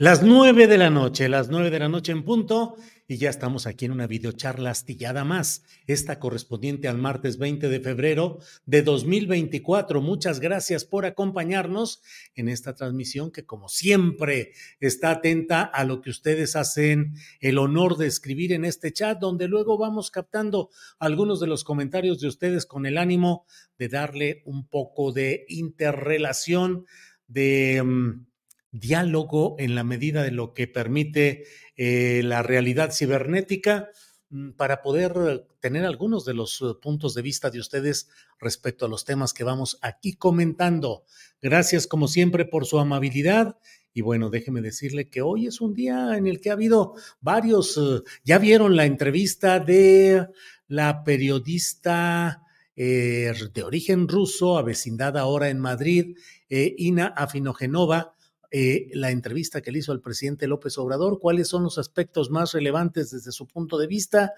Las 0.00 0.22
nueve 0.22 0.66
de 0.66 0.78
la 0.78 0.88
noche, 0.88 1.28
las 1.28 1.50
nueve 1.50 1.68
de 1.68 1.78
la 1.78 1.90
noche 1.90 2.10
en 2.10 2.24
punto, 2.24 2.74
y 3.06 3.18
ya 3.18 3.28
estamos 3.28 3.66
aquí 3.66 3.84
en 3.84 3.92
una 3.92 4.06
videocharla 4.06 4.70
astillada 4.70 5.24
más, 5.26 5.62
esta 5.86 6.18
correspondiente 6.18 6.88
al 6.88 6.96
martes 6.96 7.36
20 7.36 7.68
de 7.68 7.80
febrero 7.80 8.38
de 8.64 8.80
2024. 8.80 10.00
Muchas 10.00 10.40
gracias 10.40 10.86
por 10.86 11.04
acompañarnos 11.04 12.00
en 12.34 12.48
esta 12.48 12.74
transmisión 12.74 13.30
que 13.30 13.44
como 13.44 13.68
siempre 13.68 14.52
está 14.80 15.10
atenta 15.10 15.64
a 15.64 15.84
lo 15.84 16.00
que 16.00 16.08
ustedes 16.08 16.56
hacen 16.56 17.12
el 17.40 17.58
honor 17.58 17.98
de 17.98 18.06
escribir 18.06 18.54
en 18.54 18.64
este 18.64 18.94
chat, 18.94 19.18
donde 19.18 19.48
luego 19.48 19.76
vamos 19.76 20.10
captando 20.10 20.70
algunos 20.98 21.40
de 21.40 21.46
los 21.46 21.62
comentarios 21.62 22.20
de 22.20 22.28
ustedes 22.28 22.64
con 22.64 22.86
el 22.86 22.96
ánimo 22.96 23.44
de 23.76 23.90
darle 23.90 24.40
un 24.46 24.66
poco 24.66 25.12
de 25.12 25.44
interrelación, 25.48 26.86
de... 27.26 27.82
Um, 27.82 28.29
diálogo 28.72 29.56
en 29.58 29.74
la 29.74 29.84
medida 29.84 30.22
de 30.22 30.30
lo 30.30 30.54
que 30.54 30.66
permite 30.66 31.44
eh, 31.76 32.22
la 32.24 32.42
realidad 32.42 32.92
cibernética 32.92 33.90
mm, 34.30 34.50
para 34.52 34.82
poder 34.82 35.46
tener 35.60 35.84
algunos 35.84 36.24
de 36.24 36.34
los 36.34 36.60
uh, 36.62 36.80
puntos 36.80 37.14
de 37.14 37.22
vista 37.22 37.50
de 37.50 37.60
ustedes 37.60 38.08
respecto 38.38 38.86
a 38.86 38.88
los 38.88 39.04
temas 39.04 39.32
que 39.32 39.44
vamos 39.44 39.78
aquí 39.82 40.14
comentando. 40.14 41.04
Gracias 41.42 41.86
como 41.86 42.08
siempre 42.08 42.44
por 42.44 42.66
su 42.66 42.78
amabilidad. 42.78 43.58
Y 43.92 44.02
bueno, 44.02 44.30
déjeme 44.30 44.60
decirle 44.60 45.08
que 45.08 45.20
hoy 45.20 45.46
es 45.46 45.60
un 45.60 45.74
día 45.74 46.16
en 46.16 46.26
el 46.26 46.40
que 46.40 46.50
ha 46.50 46.54
habido 46.54 46.94
varios, 47.20 47.76
uh, 47.76 48.04
ya 48.24 48.38
vieron 48.38 48.76
la 48.76 48.86
entrevista 48.86 49.58
de 49.58 50.28
la 50.68 51.02
periodista 51.02 52.44
eh, 52.76 53.34
de 53.52 53.62
origen 53.62 54.08
ruso, 54.08 54.56
avecindada 54.56 55.20
ahora 55.20 55.50
en 55.50 55.58
Madrid, 55.58 56.16
eh, 56.48 56.74
Ina 56.78 57.08
Afinogenova, 57.08 58.14
eh, 58.50 58.88
la 58.92 59.10
entrevista 59.10 59.60
que 59.60 59.70
le 59.70 59.78
hizo 59.78 59.92
al 59.92 60.00
presidente 60.00 60.48
López 60.48 60.76
Obrador, 60.78 61.18
cuáles 61.20 61.48
son 61.48 61.62
los 61.62 61.78
aspectos 61.78 62.30
más 62.30 62.52
relevantes 62.52 63.10
desde 63.10 63.32
su 63.32 63.46
punto 63.46 63.78
de 63.78 63.86
vista. 63.86 64.32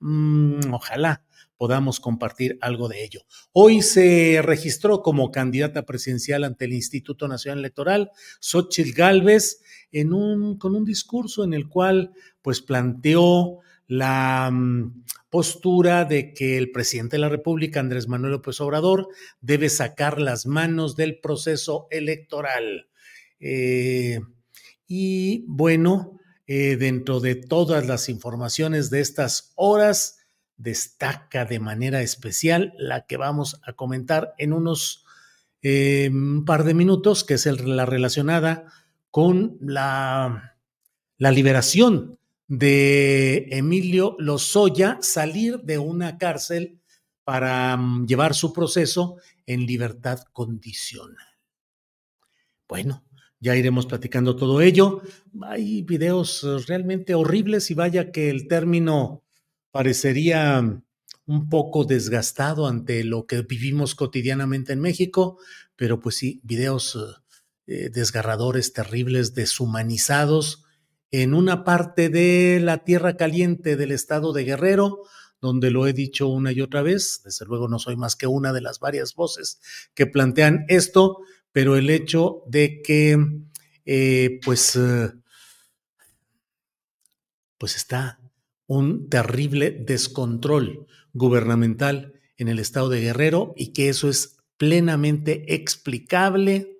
Mm, 0.00 0.72
ojalá 0.72 1.22
podamos 1.58 2.00
compartir 2.00 2.56
algo 2.60 2.88
de 2.88 3.04
ello. 3.04 3.22
Hoy 3.52 3.82
se 3.82 4.40
registró 4.42 5.02
como 5.02 5.30
candidata 5.30 5.84
presidencial 5.84 6.44
ante 6.44 6.64
el 6.64 6.72
Instituto 6.72 7.28
Nacional 7.28 7.58
Electoral 7.58 8.10
Xochitl 8.40 8.92
Gálvez 8.92 9.60
en 9.90 10.12
un, 10.12 10.56
con 10.56 10.74
un 10.74 10.84
discurso 10.84 11.44
en 11.44 11.52
el 11.52 11.68
cual 11.68 12.12
pues 12.40 12.62
planteó 12.62 13.58
la 13.88 14.50
mm, 14.52 15.04
postura 15.30 16.04
de 16.04 16.32
que 16.32 16.58
el 16.58 16.70
presidente 16.70 17.16
de 17.16 17.22
la 17.22 17.28
República, 17.28 17.80
Andrés 17.80 18.06
Manuel 18.06 18.32
López 18.32 18.60
Obrador, 18.60 19.08
debe 19.40 19.68
sacar 19.68 20.20
las 20.20 20.46
manos 20.46 20.94
del 20.94 21.18
proceso 21.18 21.88
electoral. 21.90 22.88
Eh, 23.40 24.20
y 24.86 25.44
bueno, 25.46 26.18
eh, 26.46 26.76
dentro 26.76 27.20
de 27.20 27.34
todas 27.34 27.86
las 27.86 28.08
informaciones 28.08 28.90
de 28.90 29.00
estas 29.00 29.52
horas, 29.54 30.18
destaca 30.56 31.44
de 31.44 31.60
manera 31.60 32.02
especial 32.02 32.74
la 32.76 33.06
que 33.06 33.16
vamos 33.16 33.60
a 33.64 33.74
comentar 33.74 34.34
en 34.38 34.52
unos 34.52 35.04
eh, 35.62 36.10
par 36.44 36.64
de 36.64 36.74
minutos, 36.74 37.24
que 37.24 37.34
es 37.34 37.46
la 37.46 37.86
relacionada 37.86 38.66
con 39.10 39.56
la, 39.60 40.56
la 41.16 41.30
liberación 41.30 42.18
de 42.48 43.46
Emilio 43.50 44.16
Lozoya, 44.18 44.98
salir 45.00 45.60
de 45.60 45.78
una 45.78 46.18
cárcel 46.18 46.80
para 47.24 47.76
mm, 47.76 48.06
llevar 48.06 48.34
su 48.34 48.52
proceso 48.52 49.18
en 49.46 49.66
libertad 49.66 50.20
condicional. 50.32 51.26
Bueno, 52.66 53.04
ya 53.40 53.56
iremos 53.56 53.86
platicando 53.86 54.36
todo 54.36 54.60
ello. 54.60 55.02
Hay 55.42 55.82
videos 55.82 56.44
eh, 56.44 56.58
realmente 56.66 57.14
horribles 57.14 57.70
y 57.70 57.74
vaya 57.74 58.10
que 58.10 58.30
el 58.30 58.48
término 58.48 59.22
parecería 59.70 60.82
un 61.26 61.48
poco 61.48 61.84
desgastado 61.84 62.66
ante 62.66 63.04
lo 63.04 63.26
que 63.26 63.42
vivimos 63.42 63.94
cotidianamente 63.94 64.72
en 64.72 64.80
México, 64.80 65.38
pero 65.76 66.00
pues 66.00 66.16
sí, 66.16 66.40
videos 66.42 66.96
eh, 66.96 66.98
eh, 67.66 67.90
desgarradores, 67.90 68.72
terribles, 68.72 69.34
deshumanizados 69.34 70.64
en 71.10 71.34
una 71.34 71.64
parte 71.64 72.08
de 72.08 72.60
la 72.60 72.84
tierra 72.84 73.16
caliente 73.16 73.76
del 73.76 73.92
estado 73.92 74.32
de 74.32 74.44
Guerrero, 74.44 75.02
donde 75.40 75.70
lo 75.70 75.86
he 75.86 75.92
dicho 75.92 76.28
una 76.28 76.50
y 76.50 76.60
otra 76.60 76.82
vez, 76.82 77.20
desde 77.24 77.44
luego 77.46 77.68
no 77.68 77.78
soy 77.78 77.96
más 77.96 78.16
que 78.16 78.26
una 78.26 78.52
de 78.52 78.60
las 78.60 78.80
varias 78.80 79.14
voces 79.14 79.60
que 79.94 80.06
plantean 80.06 80.64
esto, 80.68 81.18
pero 81.52 81.76
el 81.76 81.90
hecho 81.90 82.42
de 82.46 82.82
que, 82.82 83.18
eh, 83.84 84.40
pues, 84.44 84.76
eh, 84.76 85.12
pues 87.58 87.76
está 87.76 88.20
un 88.66 89.08
terrible 89.08 89.70
descontrol 89.70 90.86
gubernamental 91.12 92.14
en 92.36 92.48
el 92.48 92.58
estado 92.58 92.88
de 92.88 93.00
Guerrero 93.00 93.54
y 93.56 93.72
que 93.72 93.88
eso 93.88 94.08
es 94.08 94.36
plenamente 94.56 95.54
explicable 95.54 96.78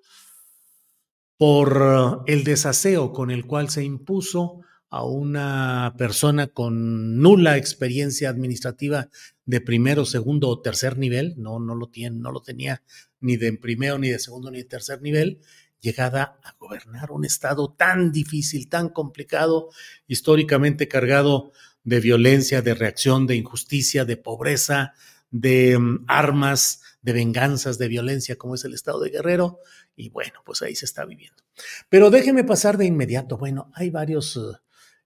por 1.37 2.23
el 2.27 2.43
desaseo 2.43 3.13
con 3.13 3.31
el 3.31 3.45
cual 3.45 3.69
se 3.69 3.83
impuso 3.83 4.61
a 4.89 5.05
una 5.05 5.95
persona 5.97 6.47
con 6.47 7.19
nula 7.19 7.57
experiencia 7.57 8.29
administrativa 8.29 9.09
de 9.45 9.61
primero, 9.61 10.05
segundo 10.05 10.49
o 10.49 10.61
tercer 10.61 10.97
nivel, 10.97 11.35
no, 11.37 11.59
no, 11.59 11.75
lo, 11.75 11.87
tiene, 11.87 12.17
no 12.19 12.31
lo 12.31 12.41
tenía 12.41 12.83
ni 13.21 13.37
de 13.37 13.53
primero, 13.53 13.97
ni 13.97 14.09
de 14.09 14.19
segundo, 14.19 14.51
ni 14.51 14.59
de 14.59 14.65
tercer 14.65 15.01
nivel, 15.01 15.39
llegada 15.81 16.39
a 16.43 16.55
gobernar 16.59 17.11
un 17.11 17.25
estado 17.25 17.73
tan 17.73 18.11
difícil, 18.11 18.69
tan 18.69 18.89
complicado, 18.89 19.69
históricamente 20.07 20.87
cargado 20.87 21.51
de 21.83 21.99
violencia, 21.99 22.61
de 22.61 22.73
reacción, 22.73 23.27
de 23.27 23.35
injusticia, 23.35 24.05
de 24.05 24.17
pobreza, 24.17 24.93
de 25.31 25.77
um, 25.77 26.03
armas, 26.07 26.81
de 27.01 27.13
venganzas, 27.13 27.77
de 27.77 27.87
violencia, 27.87 28.37
como 28.37 28.55
es 28.55 28.65
el 28.65 28.73
estado 28.73 28.99
de 28.99 29.09
Guerrero. 29.09 29.59
Y 29.95 30.09
bueno, 30.09 30.41
pues 30.45 30.61
ahí 30.61 30.75
se 30.75 30.85
está 30.85 31.05
viviendo. 31.05 31.43
Pero 31.89 32.09
déjeme 32.09 32.43
pasar 32.43 32.77
de 32.77 32.85
inmediato. 32.85 33.37
Bueno, 33.37 33.71
hay 33.73 33.89
varios 33.89 34.39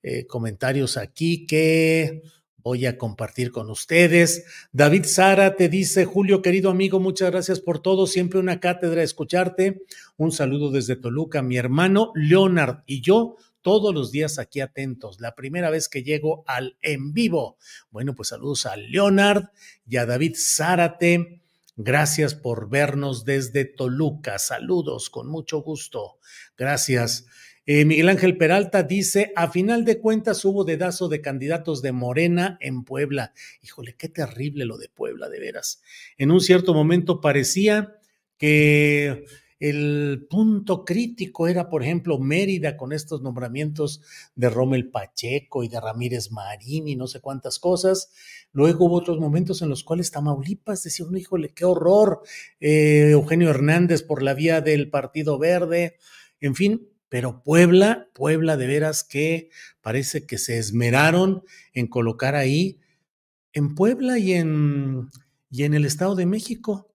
eh, 0.01 0.25
comentarios 0.27 0.98
aquí 0.98 1.45
que 1.45 2.24
voy 2.63 2.86
a 2.86 2.98
compartir 2.98 3.51
con 3.51 3.69
ustedes. 3.69 4.45
David 4.71 5.04
Sara 5.06 5.56
te 5.56 5.69
dice, 5.69 6.06
Julio, 6.06 6.42
querido 6.42 6.69
amigo, 6.69 7.00
muchas 7.00 7.30
gracias 7.31 7.60
por 7.60 7.81
todo. 7.81 8.07
Siempre 8.07 8.39
una 8.39 8.60
cátedra 8.60 9.04
escucharte. 9.04 9.83
Un 10.18 10.31
saludo 10.31 10.71
desde 10.71 10.95
Toluca. 10.95 11.42
Mi 11.42 11.57
hermano 11.57 12.12
Leonard 12.15 12.83
y 12.86 13.01
yo 13.01 13.36
todos 13.62 13.94
los 13.94 14.12
días 14.12 14.39
aquí 14.39 14.62
atentos. 14.62 15.19
La 15.19 15.36
primera 15.36 15.69
vez 15.69 15.89
que 15.89 16.04
llego 16.04 16.44
al 16.48 16.77
en 16.81 17.13
vivo. 17.13 17.57
Bueno, 17.92 18.15
pues 18.15 18.30
saludos 18.30 18.65
a 18.65 18.75
Leonard 18.77 19.45
y 19.88 19.98
a 19.98 20.06
David 20.06 20.36
Zárate. 20.38 21.42
Gracias 21.75 22.36
por 22.36 22.69
vernos 22.69 23.25
desde 23.25 23.65
Toluca. 23.65 24.38
Saludos, 24.38 25.10
con 25.10 25.27
mucho 25.27 25.62
gusto. 25.62 26.19
Gracias. 26.56 27.25
Eh, 27.65 27.86
Miguel 27.86 28.10
Ángel 28.10 28.36
Peralta 28.36 28.83
dice, 28.83 29.31
a 29.38 29.50
final 29.50 29.86
de 29.86 30.00
cuentas 30.01 30.44
hubo 30.44 30.65
dedazo 30.65 31.07
de 31.07 31.21
candidatos 31.21 31.81
de 31.81 31.94
Morena 31.94 32.57
en 32.60 32.83
Puebla. 32.83 33.33
Híjole, 33.62 33.95
qué 33.95 34.10
terrible 34.10 34.65
lo 34.65 34.77
de 34.77 34.89
Puebla, 34.89 35.30
de 35.30 35.39
veras. 35.39 35.81
En 36.18 36.31
un 36.31 36.42
cierto 36.42 36.74
momento 36.74 37.21
parecía 37.21 37.95
que 38.38 39.24
el 39.62 40.27
punto 40.30 40.83
crítico 40.83 41.48
era, 41.48 41.69
por 41.69 41.83
ejemplo, 41.83 42.19
Mérida 42.19 42.75
con 42.75 42.92
estos 42.92 43.21
nombramientos 43.21 44.01
de 44.36 44.50
Rommel 44.50 44.89
Pacheco 44.89 45.63
y 45.63 45.69
de 45.69 45.80
Ramírez 45.80 46.31
Marín 46.31 46.89
y 46.89 46.98
no 46.98 47.07
sé 47.07 47.21
cuántas 47.21 47.60
cosas. 47.60 48.12
Luego 48.51 48.88
hubo 48.88 48.98
otros 48.98 49.21
momentos 49.21 49.62
en 49.62 49.69
los 49.69 49.86
cuales 49.86 50.12
Tamaulipas 50.12 50.83
decía, 50.83 51.06
uno, 51.06 51.18
híjole, 51.18 51.54
qué 51.54 51.63
horror. 51.63 52.24
Eh, 52.60 53.12
Eugenio 53.12 53.50
Hernández 53.50 54.04
por 54.04 54.21
la 54.21 54.33
vía 54.33 54.60
del 54.60 54.89
Partido 54.89 55.39
Verde. 55.39 55.95
En 56.42 56.56
fin, 56.56 56.89
pero 57.13 57.44
Puebla, 57.44 58.10
Puebla 58.15 58.57
de 58.57 58.65
veras 58.65 59.04
que 59.04 59.51
parece 59.81 60.25
que 60.25 60.39
se 60.39 60.57
esmeraron 60.57 61.44
en 61.71 61.86
colocar 61.86 62.33
ahí, 62.33 62.80
en 63.51 63.75
Puebla 63.75 64.18
y 64.18 64.33
en, 64.33 65.12
y 65.51 65.65
en 65.65 65.75
el 65.75 65.86
Estado 65.86 66.15
de 66.15 66.25
México, 66.25 66.92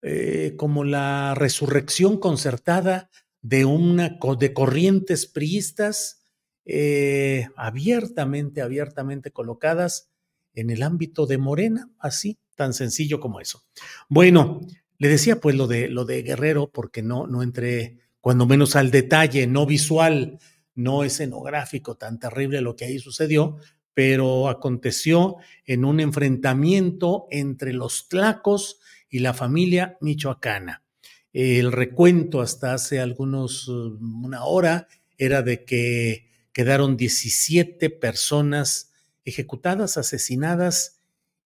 eh, 0.00 0.54
como 0.56 0.84
la 0.84 1.34
resurrección 1.34 2.18
concertada 2.18 3.10
de 3.42 3.66
una 3.66 4.18
de 4.38 4.54
corrientes 4.54 5.26
priistas 5.26 6.24
eh, 6.64 7.48
abiertamente, 7.54 8.62
abiertamente 8.62 9.32
colocadas 9.32 10.14
en 10.54 10.70
el 10.70 10.82
ámbito 10.82 11.26
de 11.26 11.36
Morena, 11.36 11.90
así, 11.98 12.38
tan 12.56 12.72
sencillo 12.72 13.20
como 13.20 13.38
eso. 13.38 13.64
Bueno, 14.08 14.62
le 14.96 15.08
decía 15.08 15.42
pues 15.42 15.56
lo 15.56 15.66
de 15.66 15.90
lo 15.90 16.06
de 16.06 16.22
Guerrero 16.22 16.70
porque 16.72 17.02
no 17.02 17.26
no 17.26 17.42
entré 17.42 17.98
cuando 18.22 18.46
menos 18.46 18.76
al 18.76 18.92
detalle, 18.92 19.48
no 19.48 19.66
visual, 19.66 20.38
no 20.76 21.02
escenográfico, 21.02 21.96
tan 21.96 22.20
terrible 22.20 22.60
lo 22.60 22.76
que 22.76 22.84
ahí 22.84 23.00
sucedió, 23.00 23.58
pero 23.94 24.48
aconteció 24.48 25.36
en 25.66 25.84
un 25.84 25.98
enfrentamiento 25.98 27.26
entre 27.32 27.72
los 27.72 28.08
tlacos 28.08 28.78
y 29.10 29.18
la 29.18 29.34
familia 29.34 29.98
michoacana. 30.00 30.84
El 31.32 31.72
recuento 31.72 32.40
hasta 32.40 32.74
hace 32.74 33.00
algunos, 33.00 33.66
una 33.66 34.44
hora, 34.44 34.86
era 35.18 35.42
de 35.42 35.64
que 35.64 36.30
quedaron 36.52 36.96
17 36.96 37.90
personas 37.90 38.92
ejecutadas, 39.24 39.96
asesinadas 39.96 41.00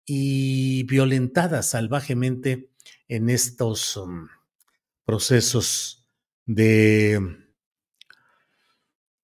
y 0.05 0.83
violentadas 0.83 1.71
salvajemente 1.71 2.69
en 3.09 3.29
estos 3.29 3.97
um, 3.97 4.29
procesos 5.03 6.00
de 6.55 7.37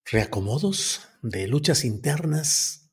reacomodos, 0.05 1.09
de 1.21 1.47
luchas 1.47 1.83
internas 1.83 2.89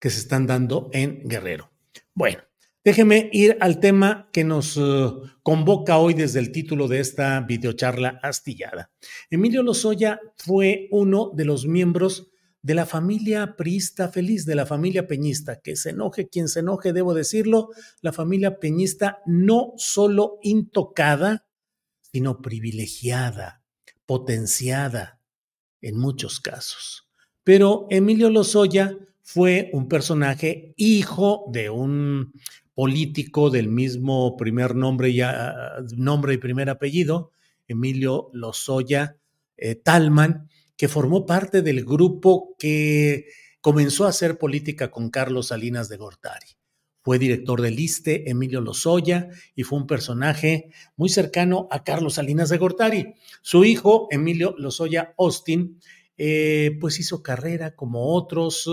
que 0.00 0.08
se 0.08 0.20
están 0.20 0.46
dando 0.46 0.88
en 0.92 1.28
Guerrero. 1.28 1.70
Bueno, 2.14 2.38
déjeme 2.82 3.28
ir 3.32 3.58
al 3.60 3.80
tema 3.80 4.30
que 4.32 4.44
nos 4.44 4.78
eh, 4.78 5.10
convoca 5.42 5.98
hoy 5.98 6.14
desde 6.14 6.38
el 6.38 6.50
título 6.50 6.88
de 6.88 7.00
esta 7.00 7.40
videocharla 7.40 8.18
astillada. 8.22 8.90
Emilio 9.28 9.62
Lozoya 9.62 10.18
fue 10.36 10.88
uno 10.90 11.30
de 11.34 11.44
los 11.44 11.66
miembros 11.66 12.28
de 12.62 12.74
la 12.74 12.86
familia 12.86 13.54
priista 13.56 14.08
feliz, 14.08 14.46
de 14.46 14.54
la 14.54 14.64
familia 14.64 15.06
peñista. 15.06 15.60
Que 15.60 15.76
se 15.76 15.90
enoje 15.90 16.28
quien 16.28 16.48
se 16.48 16.60
enoje, 16.60 16.94
debo 16.94 17.12
decirlo, 17.12 17.68
la 18.00 18.12
familia 18.12 18.58
peñista 18.58 19.18
no 19.26 19.74
solo 19.76 20.38
intocada, 20.42 21.46
sino 22.00 22.40
privilegiada, 22.40 23.57
potenciada 24.08 25.20
en 25.82 25.98
muchos 25.98 26.40
casos. 26.40 27.06
Pero 27.44 27.86
Emilio 27.90 28.30
Lozoya 28.30 28.96
fue 29.22 29.68
un 29.74 29.86
personaje 29.86 30.72
hijo 30.78 31.44
de 31.52 31.68
un 31.68 32.32
político 32.72 33.50
del 33.50 33.68
mismo 33.68 34.34
primer 34.38 34.74
nombre 34.74 35.10
y, 35.10 35.20
nombre 35.94 36.32
y 36.32 36.38
primer 36.38 36.70
apellido, 36.70 37.32
Emilio 37.66 38.30
Lozoya 38.32 39.18
eh, 39.58 39.74
Talman, 39.74 40.48
que 40.74 40.88
formó 40.88 41.26
parte 41.26 41.60
del 41.60 41.84
grupo 41.84 42.56
que 42.58 43.26
comenzó 43.60 44.06
a 44.06 44.10
hacer 44.10 44.38
política 44.38 44.90
con 44.90 45.10
Carlos 45.10 45.48
Salinas 45.48 45.90
de 45.90 45.98
Gortari. 45.98 46.57
Fue 47.08 47.18
director 47.18 47.62
del 47.62 47.80
ISTE, 47.80 48.28
Emilio 48.28 48.60
Lozoya, 48.60 49.30
y 49.56 49.62
fue 49.62 49.78
un 49.78 49.86
personaje 49.86 50.68
muy 50.94 51.08
cercano 51.08 51.66
a 51.70 51.82
Carlos 51.82 52.16
Salinas 52.16 52.50
de 52.50 52.58
Gortari. 52.58 53.14
Su 53.40 53.64
hijo, 53.64 54.08
Emilio 54.10 54.54
Lozoya 54.58 55.14
Austin, 55.16 55.80
eh, 56.18 56.76
pues 56.78 57.00
hizo 57.00 57.22
carrera 57.22 57.74
como 57.74 58.14
otros 58.14 58.68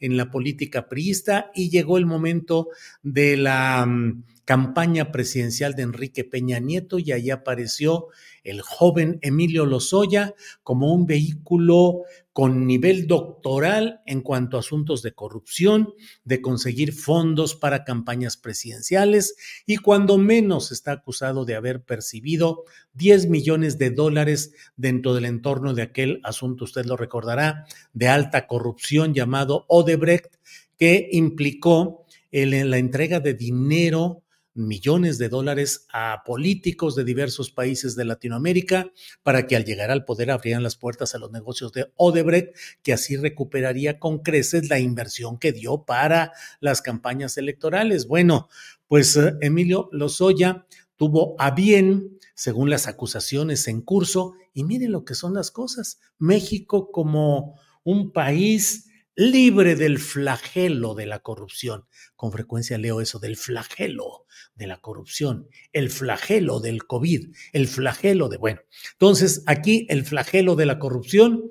en 0.00 0.16
la 0.16 0.30
política 0.30 0.88
priista 0.88 1.50
y 1.54 1.68
llegó 1.68 1.98
el 1.98 2.06
momento 2.06 2.68
de 3.02 3.36
la 3.36 3.84
mm, 3.84 4.24
campaña 4.46 5.12
presidencial 5.12 5.74
de 5.74 5.82
Enrique 5.82 6.24
Peña 6.24 6.60
Nieto 6.60 6.98
y 6.98 7.12
ahí 7.12 7.28
apareció 7.28 8.06
el 8.44 8.62
joven 8.62 9.18
Emilio 9.20 9.66
Lozoya 9.66 10.34
como 10.62 10.94
un 10.94 11.04
vehículo 11.04 12.04
con 12.34 12.66
nivel 12.66 13.06
doctoral 13.06 14.02
en 14.06 14.20
cuanto 14.20 14.56
a 14.56 14.60
asuntos 14.60 15.02
de 15.02 15.12
corrupción, 15.14 15.94
de 16.24 16.42
conseguir 16.42 16.92
fondos 16.92 17.54
para 17.54 17.84
campañas 17.84 18.36
presidenciales 18.36 19.36
y 19.66 19.76
cuando 19.76 20.18
menos 20.18 20.72
está 20.72 20.90
acusado 20.90 21.44
de 21.44 21.54
haber 21.54 21.84
percibido 21.84 22.64
10 22.94 23.28
millones 23.28 23.78
de 23.78 23.90
dólares 23.90 24.52
dentro 24.76 25.14
del 25.14 25.26
entorno 25.26 25.74
de 25.74 25.82
aquel 25.82 26.20
asunto, 26.24 26.64
usted 26.64 26.86
lo 26.86 26.96
recordará, 26.96 27.66
de 27.92 28.08
alta 28.08 28.48
corrupción 28.48 29.14
llamado 29.14 29.64
Odebrecht, 29.68 30.34
que 30.76 31.08
implicó 31.12 32.04
en 32.32 32.68
la 32.68 32.78
entrega 32.78 33.20
de 33.20 33.34
dinero 33.34 34.23
millones 34.54 35.18
de 35.18 35.28
dólares 35.28 35.86
a 35.92 36.22
políticos 36.24 36.94
de 36.94 37.04
diversos 37.04 37.50
países 37.50 37.96
de 37.96 38.04
Latinoamérica 38.04 38.90
para 39.22 39.46
que 39.46 39.56
al 39.56 39.64
llegar 39.64 39.90
al 39.90 40.04
poder 40.04 40.30
abrieran 40.30 40.62
las 40.62 40.76
puertas 40.76 41.14
a 41.14 41.18
los 41.18 41.32
negocios 41.32 41.72
de 41.72 41.92
Odebrecht, 41.96 42.56
que 42.82 42.92
así 42.92 43.16
recuperaría 43.16 43.98
con 43.98 44.20
creces 44.20 44.68
la 44.68 44.78
inversión 44.78 45.38
que 45.38 45.52
dio 45.52 45.84
para 45.84 46.32
las 46.60 46.82
campañas 46.82 47.36
electorales. 47.36 48.06
Bueno, 48.06 48.48
pues 48.86 49.16
eh, 49.16 49.34
Emilio 49.40 49.88
Lozoya 49.92 50.66
tuvo 50.96 51.34
a 51.38 51.50
bien, 51.50 52.18
según 52.34 52.70
las 52.70 52.86
acusaciones 52.86 53.66
en 53.68 53.82
curso, 53.82 54.34
y 54.52 54.64
miren 54.64 54.92
lo 54.92 55.04
que 55.04 55.14
son 55.14 55.34
las 55.34 55.50
cosas, 55.50 56.00
México 56.18 56.92
como 56.92 57.58
un 57.82 58.12
país 58.12 58.88
libre 59.16 59.76
del 59.76 59.98
flagelo 59.98 60.94
de 60.94 61.06
la 61.06 61.20
corrupción. 61.20 61.86
Con 62.16 62.32
frecuencia 62.32 62.78
leo 62.78 63.00
eso 63.00 63.18
del 63.18 63.36
flagelo 63.36 64.26
de 64.54 64.66
la 64.66 64.80
corrupción, 64.80 65.48
el 65.72 65.90
flagelo 65.90 66.60
del 66.60 66.86
COVID, 66.86 67.34
el 67.52 67.68
flagelo 67.68 68.28
de, 68.28 68.36
bueno, 68.36 68.60
entonces 68.92 69.42
aquí 69.46 69.86
el 69.88 70.04
flagelo 70.04 70.56
de 70.56 70.66
la 70.66 70.78
corrupción 70.78 71.50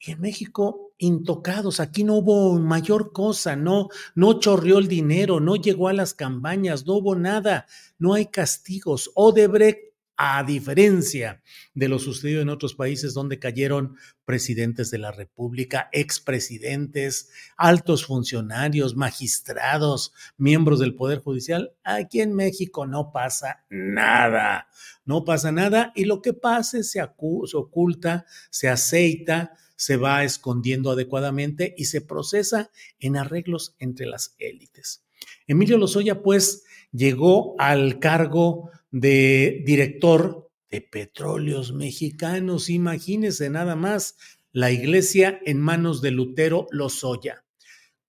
y 0.00 0.12
en 0.12 0.20
México 0.20 0.92
intocados, 0.98 1.80
aquí 1.80 2.04
no 2.04 2.16
hubo 2.16 2.58
mayor 2.58 3.12
cosa, 3.12 3.56
no, 3.56 3.88
no 4.14 4.40
chorreó 4.40 4.78
el 4.78 4.88
dinero, 4.88 5.40
no 5.40 5.56
llegó 5.56 5.88
a 5.88 5.92
las 5.92 6.14
campañas, 6.14 6.86
no 6.86 6.94
hubo 6.94 7.14
nada, 7.14 7.66
no 7.98 8.14
hay 8.14 8.26
castigos. 8.26 9.10
Odebrecht 9.14 9.87
a 10.20 10.42
diferencia 10.42 11.40
de 11.74 11.88
lo 11.88 12.00
sucedido 12.00 12.42
en 12.42 12.48
otros 12.48 12.74
países 12.74 13.14
donde 13.14 13.38
cayeron 13.38 13.96
presidentes 14.24 14.90
de 14.90 14.98
la 14.98 15.12
República, 15.12 15.88
expresidentes, 15.92 17.30
altos 17.56 18.04
funcionarios, 18.04 18.96
magistrados, 18.96 20.12
miembros 20.36 20.80
del 20.80 20.96
Poder 20.96 21.20
Judicial, 21.20 21.72
aquí 21.84 22.20
en 22.20 22.34
México 22.34 22.84
no 22.84 23.12
pasa 23.12 23.64
nada, 23.70 24.66
no 25.04 25.24
pasa 25.24 25.52
nada 25.52 25.92
y 25.94 26.04
lo 26.04 26.20
que 26.20 26.32
pase 26.32 26.82
se, 26.82 27.00
se 27.00 27.56
oculta, 27.56 28.26
se 28.50 28.68
aceita, 28.68 29.52
se 29.76 29.96
va 29.96 30.24
escondiendo 30.24 30.90
adecuadamente 30.90 31.76
y 31.78 31.84
se 31.84 32.00
procesa 32.00 32.72
en 32.98 33.16
arreglos 33.16 33.76
entre 33.78 34.06
las 34.06 34.34
élites. 34.40 35.07
Emilio 35.46 35.78
Lozoya, 35.78 36.22
pues, 36.22 36.64
llegó 36.92 37.54
al 37.58 37.98
cargo 37.98 38.70
de 38.90 39.62
director 39.64 40.50
de 40.70 40.80
Petróleos 40.80 41.72
Mexicanos. 41.72 42.70
Imagínese 42.70 43.50
nada 43.50 43.76
más 43.76 44.16
la 44.52 44.70
iglesia 44.70 45.40
en 45.44 45.60
manos 45.60 46.02
de 46.02 46.10
Lutero 46.10 46.66
Lozoya. 46.70 47.44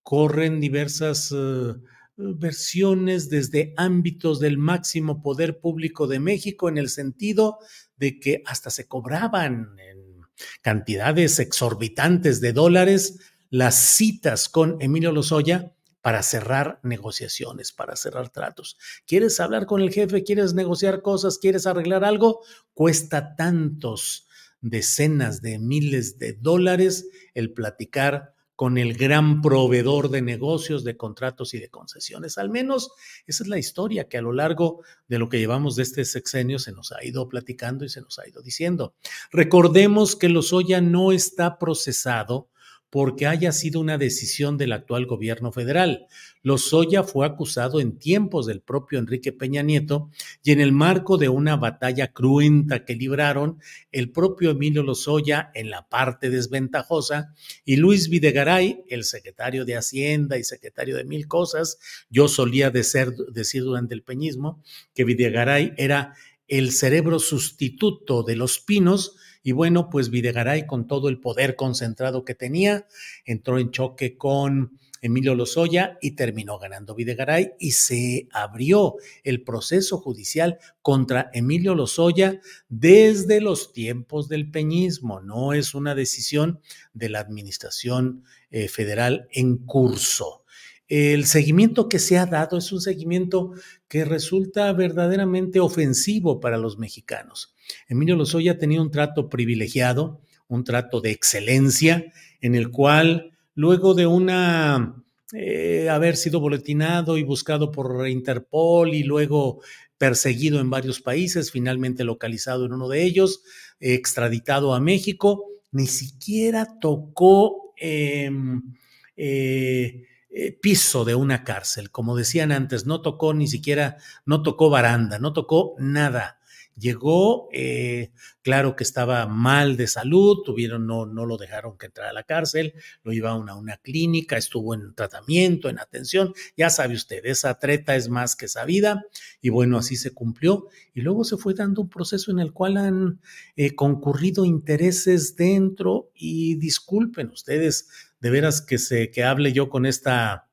Corren 0.03 0.59
diversas 0.59 1.33
eh, 1.35 1.73
versiones 2.17 3.29
desde 3.29 3.73
ámbitos 3.77 4.39
del 4.39 4.57
máximo 4.57 5.21
poder 5.21 5.59
público 5.59 6.07
de 6.07 6.19
México 6.19 6.67
en 6.67 6.77
el 6.77 6.89
sentido 6.89 7.59
de 7.97 8.19
que 8.19 8.41
hasta 8.45 8.69
se 8.69 8.87
cobraban 8.87 9.75
en 9.79 10.21
cantidades 10.61 11.39
exorbitantes 11.39 12.41
de 12.41 12.53
dólares 12.53 13.19
las 13.49 13.75
citas 13.75 14.49
con 14.49 14.77
Emilio 14.81 15.11
Lozoya 15.11 15.73
para 16.01 16.23
cerrar 16.23 16.79
negociaciones, 16.83 17.71
para 17.71 17.95
cerrar 17.95 18.29
tratos. 18.29 18.77
¿Quieres 19.05 19.39
hablar 19.39 19.65
con 19.65 19.81
el 19.81 19.91
jefe? 19.91 20.23
¿Quieres 20.23 20.53
negociar 20.53 21.01
cosas? 21.01 21.37
¿Quieres 21.37 21.67
arreglar 21.67 22.03
algo? 22.03 22.41
Cuesta 22.73 23.35
tantos 23.35 24.27
decenas 24.61 25.41
de 25.41 25.59
miles 25.59 26.17
de 26.19 26.33
dólares 26.33 27.09
el 27.33 27.53
platicar 27.53 28.33
con 28.59 28.77
el 28.77 28.97
gran 28.97 29.41
proveedor 29.41 30.09
de 30.09 30.21
negocios, 30.21 30.83
de 30.83 30.97
contratos 30.97 31.53
y 31.53 31.59
de 31.59 31.69
concesiones. 31.69 32.37
Al 32.37 32.49
menos 32.49 32.91
esa 33.25 33.43
es 33.43 33.47
la 33.47 33.57
historia 33.57 34.09
que 34.09 34.17
a 34.17 34.21
lo 34.21 34.33
largo 34.33 34.83
de 35.07 35.17
lo 35.17 35.29
que 35.29 35.39
llevamos 35.39 35.77
de 35.77 35.83
este 35.83 36.03
sexenio 36.03 36.59
se 36.59 36.73
nos 36.73 36.91
ha 36.91 37.01
ido 37.05 37.29
platicando 37.29 37.85
y 37.85 37.89
se 37.89 38.01
nos 38.01 38.19
ha 38.19 38.27
ido 38.27 38.41
diciendo. 38.41 38.95
Recordemos 39.31 40.17
que 40.17 40.27
Lozoya 40.27 40.81
no 40.81 41.13
está 41.13 41.57
procesado 41.57 42.49
porque 42.89 43.27
haya 43.27 43.51
sido 43.51 43.79
una 43.79 43.97
decisión 43.97 44.57
del 44.57 44.71
actual 44.71 45.05
gobierno 45.05 45.51
federal. 45.51 46.07
Lozoya 46.41 47.03
fue 47.03 47.25
acusado 47.25 47.79
en 47.79 47.99
tiempos 47.99 48.45
del 48.45 48.61
propio 48.61 48.97
Enrique 48.97 49.31
Peña 49.31 49.61
Nieto 49.61 50.09
y 50.43 50.51
en 50.51 50.61
el 50.61 50.71
marco 50.71 51.17
de 51.17 51.29
una 51.29 51.55
batalla 51.55 52.11
cruenta 52.13 52.85
que 52.85 52.95
libraron 52.95 53.59
el 53.91 54.11
propio 54.11 54.51
Emilio 54.51 54.83
Lozoya 54.83 55.51
en 55.53 55.69
la 55.69 55.87
parte 55.87 56.29
desventajosa 56.29 57.33
y 57.65 57.75
Luis 57.75 58.09
Videgaray, 58.09 58.83
el 58.87 59.03
secretario 59.03 59.65
de 59.65 59.75
Hacienda 59.75 60.37
y 60.37 60.43
secretario 60.43 60.95
de 60.95 61.05
mil 61.05 61.27
cosas. 61.27 61.77
Yo 62.09 62.27
solía 62.27 62.71
decir, 62.71 63.13
decir 63.31 63.63
durante 63.63 63.93
el 63.93 64.03
peñismo 64.03 64.63
que 64.93 65.03
Videgaray 65.03 65.73
era 65.77 66.15
el 66.47 66.71
cerebro 66.71 67.19
sustituto 67.19 68.23
de 68.23 68.35
los 68.35 68.59
pinos 68.59 69.15
y 69.41 69.51
bueno, 69.53 69.89
pues 69.89 70.09
Videgaray, 70.09 70.67
con 70.67 70.87
todo 70.87 71.09
el 71.09 71.19
poder 71.19 71.55
concentrado 71.55 72.25
que 72.25 72.35
tenía, 72.35 72.87
entró 73.25 73.57
en 73.57 73.71
choque 73.71 74.17
con 74.17 74.77
Emilio 75.01 75.33
Lozoya 75.35 75.97
y 76.01 76.11
terminó 76.11 76.59
ganando 76.59 76.95
Videgaray 76.95 77.53
y 77.59 77.71
se 77.71 78.27
abrió 78.31 78.95
el 79.23 79.43
proceso 79.43 79.97
judicial 79.97 80.59
contra 80.81 81.29
Emilio 81.33 81.75
Lozoya 81.75 82.39
desde 82.67 83.39
los 83.41 83.71
tiempos 83.71 84.27
del 84.27 84.51
peñismo. 84.51 85.21
No 85.21 85.53
es 85.53 85.73
una 85.73 85.95
decisión 85.95 86.59
de 86.93 87.09
la 87.09 87.19
administración 87.19 88.23
eh, 88.51 88.67
federal 88.67 89.27
en 89.31 89.57
curso. 89.57 90.43
El 90.89 91.25
seguimiento 91.25 91.87
que 91.87 91.99
se 91.99 92.17
ha 92.17 92.25
dado 92.25 92.57
es 92.57 92.71
un 92.71 92.81
seguimiento 92.81 93.53
que 93.87 94.03
resulta 94.05 94.73
verdaderamente 94.73 95.59
ofensivo 95.59 96.39
para 96.39 96.57
los 96.57 96.79
mexicanos. 96.79 97.53
Emilio 97.87 98.15
Lozoya 98.15 98.57
tenía 98.57 98.81
un 98.81 98.89
trato 98.89 99.29
privilegiado, 99.29 100.19
un 100.47 100.63
trato 100.63 100.99
de 100.99 101.11
excelencia, 101.11 102.11
en 102.41 102.55
el 102.55 102.71
cual 102.71 103.37
luego 103.53 103.93
de 103.93 104.07
una 104.07 104.95
eh, 105.33 105.89
haber 105.89 106.17
sido 106.17 106.39
boletinado 106.39 107.19
y 107.19 107.23
buscado 107.23 107.71
por 107.71 108.07
Interpol 108.07 108.95
y 108.95 109.03
luego 109.03 109.61
perseguido 109.99 110.59
en 110.59 110.71
varios 110.71 111.01
países, 111.01 111.51
finalmente 111.51 112.03
localizado 112.03 112.65
en 112.65 112.73
uno 112.73 112.87
de 112.87 113.03
ellos, 113.03 113.43
extraditado 113.79 114.73
a 114.73 114.79
México, 114.79 115.45
ni 115.71 115.85
siquiera 115.85 116.79
tocó 116.79 117.73
em, 117.77 118.73
eh, 119.15 120.07
eh, 120.29 120.51
piso 120.51 121.05
de 121.05 121.15
una 121.15 121.43
cárcel. 121.43 121.91
Como 121.91 122.15
decían 122.15 122.51
antes, 122.51 122.85
no 122.85 123.01
tocó 123.01 123.33
ni 123.33 123.47
siquiera, 123.47 123.97
no 124.25 124.43
tocó 124.43 124.69
baranda, 124.69 125.19
no 125.19 125.33
tocó 125.33 125.75
nada. 125.79 126.39
Llegó, 126.79 127.49
eh, 127.51 128.13
claro 128.41 128.77
que 128.77 128.85
estaba 128.85 129.27
mal 129.27 129.75
de 129.75 129.87
salud, 129.87 130.43
tuvieron, 130.45 130.87
no, 130.87 131.05
no 131.05 131.25
lo 131.25 131.35
dejaron 131.35 131.77
que 131.77 131.87
entrara 131.87 132.11
a 132.11 132.13
la 132.13 132.23
cárcel, 132.23 132.73
lo 133.03 133.11
llevaron 133.11 133.49
a 133.49 133.55
una 133.55 133.75
clínica, 133.75 134.37
estuvo 134.37 134.73
en 134.73 134.95
tratamiento, 134.95 135.67
en 135.67 135.77
atención, 135.77 136.33
ya 136.55 136.69
sabe 136.69 136.95
usted, 136.95 137.25
esa 137.25 137.59
treta 137.59 137.97
es 137.97 138.07
más 138.07 138.37
que 138.37 138.47
sabida, 138.47 139.03
y 139.41 139.49
bueno, 139.49 139.77
así 139.77 139.97
se 139.97 140.13
cumplió, 140.13 140.67
y 140.93 141.01
luego 141.01 141.25
se 141.25 141.35
fue 141.35 141.53
dando 141.53 141.81
un 141.81 141.89
proceso 141.89 142.31
en 142.31 142.39
el 142.39 142.53
cual 142.53 142.77
han 142.77 143.19
eh, 143.57 143.75
concurrido 143.75 144.45
intereses 144.45 145.35
dentro, 145.35 146.11
y 146.15 146.55
disculpen 146.55 147.29
ustedes, 147.31 147.89
de 148.19 148.29
veras 148.29 148.61
que 148.61 148.77
se, 148.77 149.11
que 149.11 149.23
hable 149.23 149.53
yo 149.53 149.69
con 149.69 149.85
esta 149.85 150.49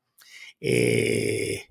eh, 0.61 1.67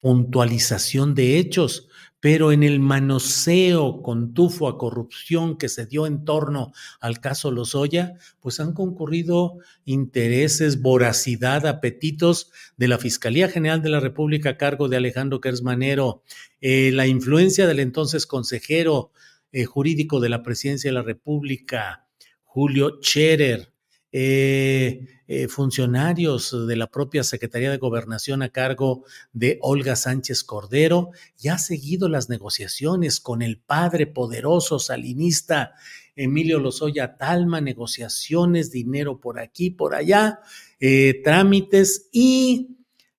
puntualización 0.00 1.14
de 1.14 1.38
hechos, 1.38 1.88
pero 2.20 2.52
en 2.52 2.62
el 2.62 2.80
manoseo 2.80 4.02
con 4.02 4.34
tufo 4.34 4.68
a 4.68 4.76
corrupción 4.76 5.56
que 5.56 5.70
se 5.70 5.86
dio 5.86 6.06
en 6.06 6.24
torno 6.24 6.72
al 7.00 7.20
caso 7.20 7.50
Lozoya, 7.50 8.14
pues 8.40 8.60
han 8.60 8.74
concurrido 8.74 9.58
intereses, 9.84 10.82
voracidad, 10.82 11.66
apetitos 11.66 12.50
de 12.76 12.88
la 12.88 12.98
Fiscalía 12.98 13.48
General 13.48 13.82
de 13.82 13.88
la 13.88 14.00
República 14.00 14.50
a 14.50 14.56
cargo 14.58 14.88
de 14.88 14.98
Alejandro 14.98 15.40
Kersmanero, 15.40 16.22
eh, 16.60 16.90
la 16.92 17.06
influencia 17.06 17.66
del 17.66 17.80
entonces 17.80 18.26
consejero 18.26 19.12
eh, 19.52 19.64
jurídico 19.64 20.20
de 20.20 20.28
la 20.28 20.42
Presidencia 20.42 20.90
de 20.90 20.94
la 20.94 21.02
República, 21.02 22.06
Julio 22.42 22.98
Scherer, 23.02 23.72
eh, 24.12 25.19
eh, 25.32 25.46
funcionarios 25.46 26.66
de 26.66 26.74
la 26.74 26.88
propia 26.88 27.22
Secretaría 27.22 27.70
de 27.70 27.76
Gobernación 27.76 28.42
a 28.42 28.48
cargo 28.48 29.04
de 29.32 29.60
Olga 29.62 29.94
Sánchez 29.94 30.42
Cordero 30.42 31.10
y 31.40 31.50
ha 31.50 31.58
seguido 31.58 32.08
las 32.08 32.28
negociaciones 32.28 33.20
con 33.20 33.40
el 33.40 33.60
padre 33.60 34.08
poderoso 34.08 34.80
salinista 34.80 35.74
Emilio 36.16 36.58
Lozoya 36.58 37.16
Talma, 37.16 37.60
negociaciones, 37.60 38.72
dinero 38.72 39.20
por 39.20 39.38
aquí, 39.38 39.70
por 39.70 39.94
allá, 39.94 40.40
eh, 40.80 41.20
trámites 41.22 42.08
y 42.10 42.78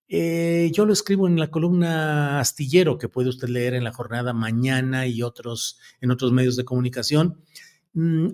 yo 0.09 0.85
lo 0.85 0.91
escribo 0.91 1.29
en 1.29 1.39
la 1.39 1.49
columna 1.49 2.41
Astillero 2.41 2.97
que 2.97 3.07
puede 3.07 3.29
usted 3.29 3.47
leer 3.47 3.73
en 3.73 3.85
la 3.85 3.93
jornada 3.93 4.33
mañana 4.33 5.07
y 5.07 5.23
otros 5.23 5.79
en 6.01 6.11
otros 6.11 6.33
medios 6.33 6.57
de 6.57 6.65
comunicación 6.65 7.37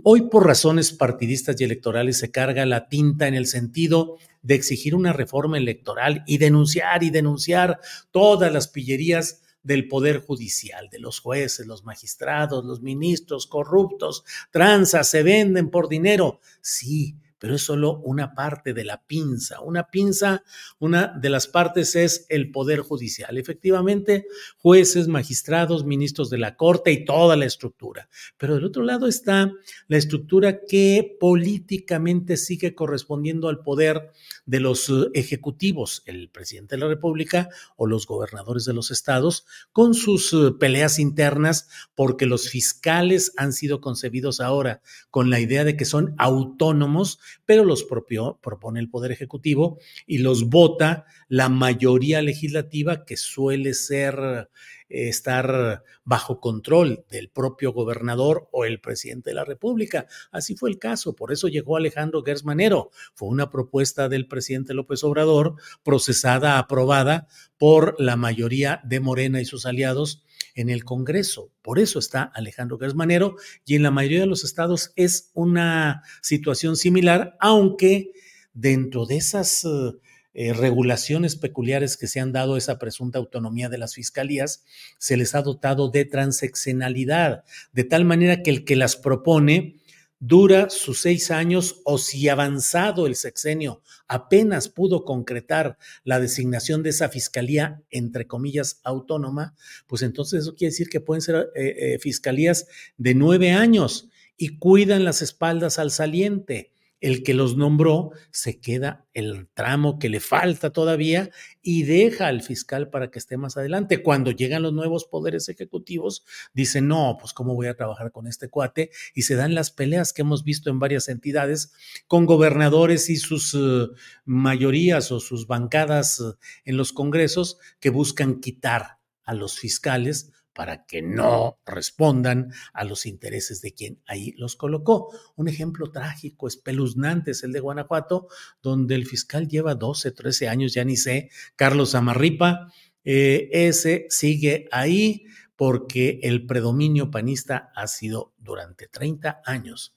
hoy 0.04 0.30
por 0.30 0.46
razones 0.46 0.92
partidistas 0.92 1.60
y 1.60 1.64
electorales 1.64 2.20
se 2.20 2.32
carga 2.32 2.66
la 2.66 2.88
tinta 2.88 3.28
en 3.28 3.34
el 3.34 3.48
sentido 3.48 4.18
de 4.42 4.56
exigir 4.56 4.94
una 4.94 5.14
reforma 5.14 5.58
electoral 5.58 6.24
y 6.28 6.38
denunciar 6.38 7.04
y 7.04 7.10
denunciar 7.10 7.80
todas 8.12 8.52
las 8.54 8.68
pillerías 8.68 9.42
del 9.64 9.88
Poder 9.88 10.20
Judicial, 10.20 10.90
de 10.90 11.00
los 11.00 11.20
jueces, 11.20 11.68
los 11.68 11.84
magistrados, 11.84 12.64
los 12.64 12.82
ministros 12.82 13.48
corruptos, 13.48 14.24
tranzas, 14.52 15.10
se 15.10 15.24
venden 15.24 15.70
por 15.70 15.90
dinero. 15.90 16.40
Sí, 16.62 17.18
pero 17.40 17.56
es 17.56 17.62
solo 17.62 18.00
una 18.00 18.34
parte 18.34 18.74
de 18.74 18.84
la 18.84 19.04
pinza. 19.04 19.62
Una 19.62 19.90
pinza, 19.90 20.44
una 20.80 21.08
de 21.08 21.30
las 21.30 21.48
partes 21.48 21.96
es 21.96 22.26
el 22.30 22.52
Poder 22.52 22.80
Judicial. 22.80 23.38
Efectivamente, 23.38 24.28
jueces, 24.58 25.08
magistrados, 25.08 25.86
ministros 25.86 26.30
de 26.30 26.38
la 26.38 26.56
Corte 26.56 26.92
y 26.92 27.06
toda 27.06 27.36
la 27.36 27.46
estructura. 27.46 28.10
Pero 28.38 28.56
del 28.56 28.66
otro 28.66 28.84
lado 28.84 29.08
está 29.08 29.52
la 29.88 29.98
estructura 29.98 30.62
que 30.68 31.18
políticamente 31.20 32.38
sigue 32.38 32.76
correspondiendo 32.76 33.50
al 33.50 33.60
poder 33.60 34.12
de 34.46 34.60
los 34.60 34.92
ejecutivos, 35.14 36.04
el 36.06 36.30
presidente 36.30 36.76
de 36.76 36.82
la 36.82 36.88
República 36.88 37.50
o 37.76 37.86
los 37.86 38.08
gobernadores 38.08 38.66
de 38.66 38.74
los 38.74 38.92
estados, 38.92 39.46
con 39.72 39.94
sus 39.94 40.34
eh, 40.34 40.52
peleas 40.60 41.00
internas, 41.00 41.68
porque 41.96 42.26
los 42.26 42.50
fiscales 42.50 43.34
han 43.38 43.54
sido 43.54 43.82
concebidos 43.82 44.40
ahora 44.40 44.82
con 45.10 45.30
la 45.30 45.40
idea 45.40 45.64
de 45.64 45.76
que 45.76 45.86
son 45.86 46.16
autónomos 46.18 47.20
pero 47.46 47.64
los 47.64 47.84
propio, 47.84 48.40
propone 48.42 48.80
el 48.80 48.90
Poder 48.90 49.12
Ejecutivo 49.12 49.80
y 50.06 50.20
los 50.20 50.50
vota 50.50 51.06
la 51.28 51.50
mayoría 51.50 52.22
legislativa 52.22 53.06
que 53.06 53.18
suele 53.18 53.74
ser 53.74 54.50
eh, 54.90 55.10
estar 55.10 55.84
bajo 56.04 56.40
control 56.40 57.06
del 57.10 57.30
propio 57.30 57.74
gobernador 57.74 58.48
o 58.52 58.64
el 58.66 58.80
presidente 58.80 59.32
de 59.32 59.36
la 59.36 59.44
República. 59.44 60.08
Así 60.32 60.56
fue 60.56 60.70
el 60.70 60.80
caso, 60.80 61.14
por 61.14 61.34
eso 61.34 61.48
llegó 61.48 61.76
Alejandro 61.76 62.24
Gersmanero. 62.24 62.92
Fue 63.14 63.28
una 63.28 63.50
propuesta 63.50 64.08
del 64.08 64.28
presidente 64.28 64.74
López 64.74 65.04
Obrador, 65.04 65.56
procesada, 65.84 66.58
aprobada 66.58 67.28
por 67.58 67.96
la 68.00 68.16
mayoría 68.16 68.80
de 68.84 69.00
Morena 69.00 69.42
y 69.42 69.46
sus 69.46 69.66
aliados 69.66 70.24
en 70.56 70.70
el 70.70 70.84
Congreso. 70.84 71.52
Por 71.62 71.80
eso 71.80 72.00
está 72.00 72.24
Alejandro 72.24 72.78
Gersmanero 72.78 73.36
y 73.66 73.76
en 73.76 73.84
la 73.84 73.92
mayoría 73.92 74.22
de 74.22 74.28
los 74.28 74.44
estados 74.44 74.92
es 74.96 75.32
una 75.34 76.04
situación 76.22 76.76
similar, 76.76 77.38
aunque 77.40 78.12
dentro 78.54 79.06
de 79.06 79.18
esas 79.18 79.66
eh, 79.66 79.94
eh, 80.34 80.54
regulaciones 80.54 81.36
peculiares 81.36 81.98
que 81.98 82.08
se 82.08 82.20
han 82.20 82.32
dado 82.32 82.56
a 82.56 82.58
esa 82.58 82.78
presunta 82.78 83.20
autonomía 83.20 83.70
de 83.70 83.80
las 83.80 83.96
fiscalías, 83.96 84.64
se 85.00 85.18
les 85.18 85.34
ha 85.34 85.42
dotado 85.42 85.90
de 85.90 86.06
transeccionalidad, 86.06 87.44
de 87.72 87.84
tal 87.84 88.06
manera 88.06 88.44
que 88.44 88.52
el 88.52 88.66
que 88.66 88.76
las 88.76 88.96
propone 88.96 89.80
dura 90.20 90.70
sus 90.70 91.02
seis 91.02 91.32
años 91.32 91.82
o 91.84 91.98
si 91.98 92.28
avanzado 92.28 93.08
el 93.08 93.16
sexenio 93.16 93.82
apenas 94.08 94.70
pudo 94.70 95.06
concretar 95.06 95.78
la 96.04 96.20
designación 96.20 96.82
de 96.82 96.90
esa 96.90 97.10
fiscalía, 97.10 97.82
entre 97.92 98.26
comillas, 98.26 98.80
autónoma, 98.84 99.56
pues 99.86 100.02
entonces 100.02 100.42
eso 100.42 100.56
quiere 100.56 100.72
decir 100.72 100.90
que 100.90 101.02
pueden 101.02 101.22
ser 101.22 101.50
eh, 101.56 101.76
eh, 101.78 102.00
fiscalías 102.00 102.68
de 102.98 103.14
nueve 103.16 103.52
años 103.52 104.10
y 104.38 104.58
cuidan 104.58 105.04
las 105.04 105.22
espaldas 105.22 105.80
al 105.80 105.92
saliente 105.92 106.72
el 107.00 107.24
que 107.24 107.34
los 107.34 107.58
nombró 107.58 108.12
se 108.32 108.60
queda 108.60 109.06
el 109.14 109.48
tramo 109.54 110.00
que 110.00 110.10
le 110.10 110.20
falta 110.20 110.72
todavía 110.72 111.30
y 111.62 111.84
deja 111.84 112.28
al 112.28 112.42
fiscal 112.42 112.90
para 112.90 113.12
que 113.12 113.20
esté 113.20 113.38
más 113.38 113.58
adelante. 113.58 114.02
Cuando 114.02 114.32
llegan 114.32 114.64
los 114.64 114.74
nuevos 114.74 115.06
poderes 115.06 115.50
ejecutivos, 115.50 116.26
dicen, 116.54 116.88
no, 116.88 117.18
pues 117.20 117.34
cómo 117.34 117.56
voy 117.56 117.68
a 117.68 117.76
trabajar 117.76 118.12
con 118.12 118.28
este 118.28 118.50
cuate 118.50 118.90
y 119.14 119.24
se 119.24 119.36
dan 119.36 119.54
las 119.54 119.72
peleas 119.72 120.14
que 120.14 120.24
hemos 120.24 120.44
visto 120.44 120.70
en 120.70 120.80
varias 120.80 121.08
entidades 121.10 121.74
con 122.08 122.26
gobernadores 122.26 123.10
y 123.10 123.18
sus 123.18 123.54
uh, 123.54 123.94
mayorías 124.26 125.12
o 125.12 125.20
sus 125.20 125.48
bancadas 125.48 126.20
uh, 126.20 126.36
en 126.66 126.78
los 126.78 126.94
congresos 126.94 127.58
que 127.80 127.90
buscan 127.90 128.40
quitar 128.40 128.98
a 129.24 129.34
los 129.34 129.60
fiscales 129.60 130.32
para 130.58 130.88
que 130.88 131.04
no 131.04 131.60
respondan 131.68 132.52
a 132.74 132.84
los 132.84 133.06
intereses 133.06 133.62
de 133.62 133.76
quien 133.76 134.02
ahí 134.08 134.34
los 134.38 134.56
colocó. 134.56 135.14
Un 135.36 135.48
ejemplo 135.48 135.92
trágico, 135.92 136.48
espeluznante, 136.48 137.30
es 137.30 137.44
el 137.44 137.52
de 137.52 137.60
Guanajuato, 137.60 138.28
donde 138.64 138.96
el 138.96 139.06
fiscal 139.06 139.48
lleva 139.48 139.76
12, 139.76 140.14
13 140.14 140.50
años, 140.50 140.74
ya 140.74 140.84
ni 140.84 140.98
sé, 140.98 141.30
Carlos 141.56 141.94
Amarripa, 141.94 142.74
eh, 143.06 143.50
ese 143.52 144.08
sigue 144.10 144.68
ahí 144.72 145.26
porque 145.56 146.20
el 146.24 146.48
predominio 146.48 147.12
panista 147.12 147.72
ha 147.76 147.86
sido 147.86 148.34
durante 148.40 148.88
30 148.88 149.44
años. 149.46 149.96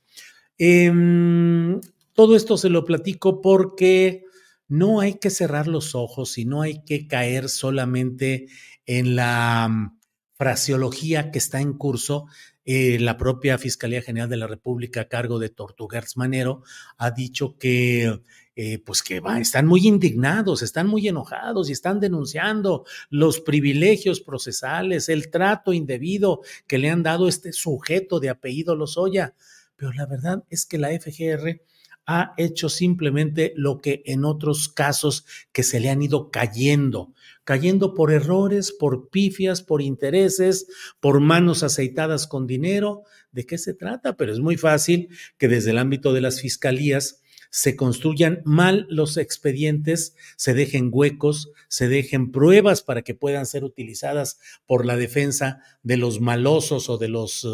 Em, 0.58 1.80
todo 2.12 2.36
esto 2.36 2.58
se 2.58 2.68
lo 2.68 2.84
platico 2.84 3.40
porque 3.40 4.26
no 4.68 5.00
hay 5.00 5.14
que 5.14 5.30
cerrar 5.30 5.68
los 5.68 5.94
ojos 5.94 6.36
y 6.36 6.44
no 6.44 6.60
hay 6.60 6.84
que 6.84 7.08
caer 7.08 7.48
solamente 7.48 8.48
en 8.84 9.16
la 9.16 9.96
fraseología 10.40 11.30
que 11.30 11.38
está 11.38 11.61
en 11.61 11.75
curso. 11.75 12.25
Eh, 12.64 12.99
la 12.99 13.18
propia 13.18 13.59
Fiscalía 13.59 14.00
General 14.00 14.30
de 14.30 14.38
la 14.38 14.47
República 14.47 15.02
a 15.02 15.09
cargo 15.09 15.38
de 15.38 15.50
Tortuguers 15.50 16.16
Manero 16.16 16.62
ha 16.97 17.11
dicho 17.11 17.59
que 17.59 18.23
eh, 18.56 18.78
pues 18.78 19.02
que 19.02 19.20
están 19.38 19.66
muy 19.66 19.87
indignados, 19.87 20.62
están 20.62 20.87
muy 20.87 21.06
enojados 21.06 21.68
y 21.68 21.73
están 21.73 22.00
denunciando 22.00 22.87
los 23.11 23.40
privilegios 23.40 24.23
procesales, 24.23 25.11
el 25.11 25.30
trato 25.30 25.75
indebido 25.75 26.40
que 26.66 26.78
le 26.78 26.88
han 26.88 27.02
dado 27.02 27.28
este 27.28 27.52
sujeto 27.52 28.18
de 28.18 28.30
apellido 28.30 28.75
Lozoya. 28.75 29.35
Pero 29.76 29.92
la 29.92 30.06
verdad 30.06 30.42
es 30.49 30.64
que 30.64 30.78
la 30.78 30.88
FGR 30.88 31.61
ha 32.07 32.35
hecho 32.37 32.69
simplemente 32.69 33.52
lo 33.57 33.80
que 33.80 34.02
en 34.07 34.25
otros 34.25 34.69
casos 34.69 35.25
que 35.52 35.62
se 35.62 35.80
le 35.80 35.90
han 35.90 36.02
ido 36.02 36.30
cayendo, 36.30 37.12
cayendo 37.45 37.95
por 37.95 38.12
errores, 38.12 38.73
por 38.73 39.11
pifias, 39.11 39.62
por 39.62 39.83
intereses, 39.83 40.66
por 41.00 41.21
manos 41.21 41.62
aceitadas 41.62 42.26
con 42.26 42.47
dinero. 42.47 43.02
¿De 43.33 43.47
qué 43.47 43.59
se 43.59 43.75
trata? 43.75 44.16
Pero 44.16 44.33
es 44.33 44.40
muy 44.40 44.57
fácil 44.57 45.09
que 45.38 45.49
desde 45.49 45.71
el 45.71 45.78
ámbito 45.78 46.12
de 46.12 46.21
las 46.21 46.40
fiscalías 46.40 47.21
se 47.50 47.75
construyan 47.75 48.42
mal 48.45 48.87
los 48.88 49.16
expedientes, 49.16 50.14
se 50.37 50.54
dejen 50.54 50.90
huecos, 50.92 51.50
se 51.69 51.88
dejen 51.88 52.30
pruebas 52.30 52.83
para 52.83 53.02
que 53.02 53.14
puedan 53.14 53.45
ser 53.45 53.64
utilizadas 53.64 54.38
por 54.66 54.87
la 54.87 54.97
defensa 54.97 55.61
de 55.83 55.97
los 55.97 56.21
malosos 56.21 56.88
o 56.88 56.97
de 56.97 57.09
los 57.09 57.47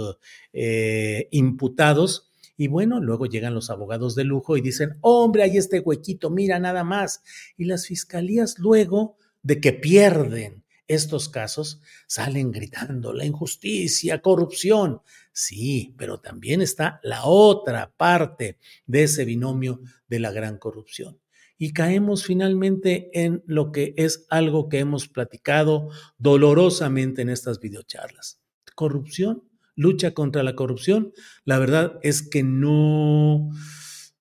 eh, 0.52 1.28
imputados 1.30 2.25
y 2.56 2.68
bueno, 2.68 3.00
luego 3.00 3.26
llegan 3.26 3.54
los 3.54 3.70
abogados 3.70 4.14
de 4.14 4.24
lujo 4.24 4.56
y 4.56 4.60
dicen, 4.60 4.96
hombre, 5.02 5.42
hay 5.42 5.58
este 5.58 5.80
huequito, 5.80 6.30
mira 6.30 6.58
nada 6.58 6.84
más. 6.84 7.22
Y 7.56 7.64
las 7.64 7.86
fiscalías 7.86 8.58
luego 8.58 9.16
de 9.42 9.60
que 9.60 9.72
pierden 9.72 10.64
estos 10.88 11.28
casos, 11.28 11.80
salen 12.06 12.52
gritando 12.52 13.12
la 13.12 13.24
injusticia, 13.24 14.22
corrupción. 14.22 15.00
Sí, 15.32 15.94
pero 15.98 16.20
también 16.20 16.62
está 16.62 17.00
la 17.02 17.24
otra 17.24 17.92
parte 17.96 18.58
de 18.86 19.02
ese 19.02 19.24
binomio 19.24 19.80
de 20.08 20.20
la 20.20 20.30
gran 20.30 20.58
corrupción. 20.58 21.18
Y 21.58 21.72
caemos 21.72 22.24
finalmente 22.24 23.10
en 23.12 23.42
lo 23.46 23.72
que 23.72 23.94
es 23.96 24.26
algo 24.28 24.68
que 24.68 24.78
hemos 24.78 25.08
platicado 25.08 25.88
dolorosamente 26.18 27.22
en 27.22 27.30
estas 27.30 27.60
videocharlas. 27.60 28.40
Corrupción 28.74 29.42
lucha 29.76 30.12
contra 30.12 30.42
la 30.42 30.54
corrupción, 30.54 31.12
la 31.44 31.58
verdad 31.58 31.98
es 32.02 32.22
que 32.22 32.42
no, 32.42 33.50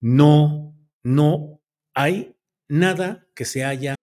no, 0.01 0.75
no 1.03 1.61
hay 1.95 2.35
nada 2.69 3.27
que 3.33 3.45
se 3.45 3.63
haya. 3.63 3.95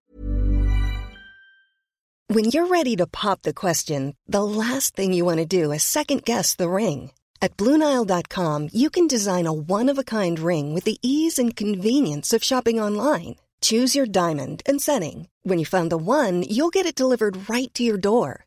When 2.28 2.46
you're 2.46 2.66
ready 2.66 2.96
to 2.96 3.06
pop 3.06 3.42
the 3.42 3.52
question, 3.52 4.16
the 4.26 4.42
last 4.42 4.96
thing 4.96 5.12
you 5.12 5.24
want 5.24 5.38
to 5.38 5.44
do 5.44 5.70
is 5.70 5.82
second 5.82 6.24
guess 6.24 6.54
the 6.54 6.70
ring. 6.70 7.10
At 7.42 7.56
Bluenile.com, 7.56 8.68
you 8.72 8.88
can 8.88 9.06
design 9.06 9.46
a 9.46 9.52
one-of-a-kind 9.52 10.38
ring 10.38 10.72
with 10.72 10.84
the 10.84 10.98
ease 11.02 11.38
and 11.38 11.56
convenience 11.56 12.32
of 12.32 12.44
shopping 12.44 12.80
online. 12.80 13.36
Choose 13.60 13.94
your 13.94 14.06
diamond 14.06 14.62
and 14.64 14.80
setting. 14.80 15.28
When 15.42 15.58
you 15.58 15.66
find 15.66 15.90
the 15.90 15.98
one, 15.98 16.42
you'll 16.48 16.70
get 16.70 16.86
it 16.86 16.94
delivered 16.94 17.50
right 17.50 17.72
to 17.74 17.82
your 17.82 17.98
door. 17.98 18.46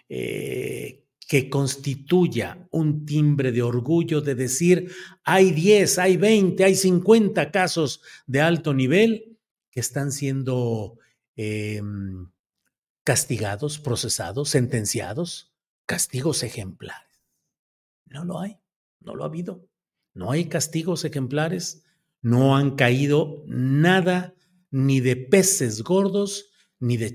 Eh, 0.13 1.05
que 1.25 1.49
constituya 1.49 2.67
un 2.71 3.05
timbre 3.05 3.53
de 3.53 3.61
orgullo 3.61 4.19
de 4.19 4.35
decir, 4.35 4.91
hay 5.23 5.51
10, 5.51 5.99
hay 5.99 6.17
20, 6.17 6.61
hay 6.65 6.75
50 6.75 7.49
casos 7.51 8.01
de 8.27 8.41
alto 8.41 8.73
nivel 8.73 9.39
que 9.69 9.79
están 9.79 10.11
siendo 10.11 10.97
em, 11.37 12.29
castigados, 13.05 13.79
procesados, 13.79 14.49
sentenciados, 14.49 15.53
castigos 15.85 16.43
ejemplares. 16.43 17.23
No 18.07 18.25
lo 18.25 18.41
hay, 18.41 18.57
no 18.99 19.15
lo 19.15 19.23
ha 19.23 19.27
habido. 19.27 19.65
No 20.13 20.31
hay 20.31 20.49
castigos 20.49 21.05
ejemplares, 21.05 21.85
no 22.21 22.57
han 22.57 22.75
caído 22.75 23.45
nada 23.47 24.35
ni 24.69 24.99
de 24.99 25.15
peces 25.15 25.81
gordos 25.81 26.51
ni 26.77 26.97
de 26.97 27.13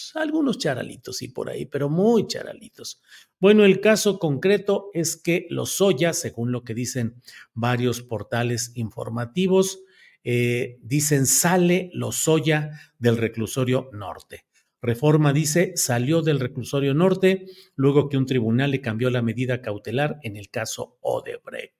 charalitos 0.00 0.16
algunos 0.16 0.58
charalitos 0.58 1.22
y 1.22 1.28
por 1.28 1.50
ahí, 1.50 1.66
pero 1.66 1.88
muy 1.88 2.26
charalitos. 2.26 3.00
Bueno, 3.38 3.64
el 3.64 3.80
caso 3.80 4.18
concreto 4.18 4.90
es 4.94 5.16
que 5.16 5.46
los 5.50 5.70
Soya, 5.70 6.12
según 6.12 6.52
lo 6.52 6.64
que 6.64 6.74
dicen 6.74 7.20
varios 7.54 8.02
portales 8.02 8.72
informativos, 8.74 9.82
eh, 10.22 10.78
dicen 10.82 11.26
sale 11.26 11.90
los 11.94 12.16
Soya 12.16 12.70
del 12.98 13.16
reclusorio 13.16 13.90
norte. 13.92 14.46
Reforma 14.82 15.34
dice, 15.34 15.72
salió 15.76 16.22
del 16.22 16.40
reclusorio 16.40 16.94
norte 16.94 17.46
luego 17.76 18.08
que 18.08 18.16
un 18.16 18.24
tribunal 18.24 18.70
le 18.70 18.80
cambió 18.80 19.10
la 19.10 19.20
medida 19.20 19.60
cautelar 19.60 20.18
en 20.22 20.36
el 20.36 20.48
caso 20.48 20.96
Odebrecht. 21.02 21.74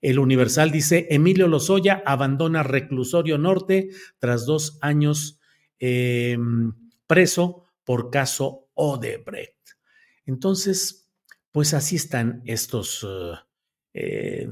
El 0.00 0.18
Universal 0.18 0.70
dice, 0.70 1.08
Emilio 1.10 1.48
Lozoya 1.48 2.02
abandona 2.06 2.62
reclusorio 2.62 3.38
norte 3.38 3.88
tras 4.18 4.46
dos 4.46 4.78
años 4.82 5.40
em, 5.80 6.72
preso 7.06 7.63
por 7.84 8.10
caso 8.10 8.68
Odebrecht. 8.74 9.54
Entonces, 10.26 11.10
pues 11.52 11.74
así 11.74 11.96
están 11.96 12.42
estos, 12.46 13.04
uh, 13.04 13.36
eh, 13.92 14.48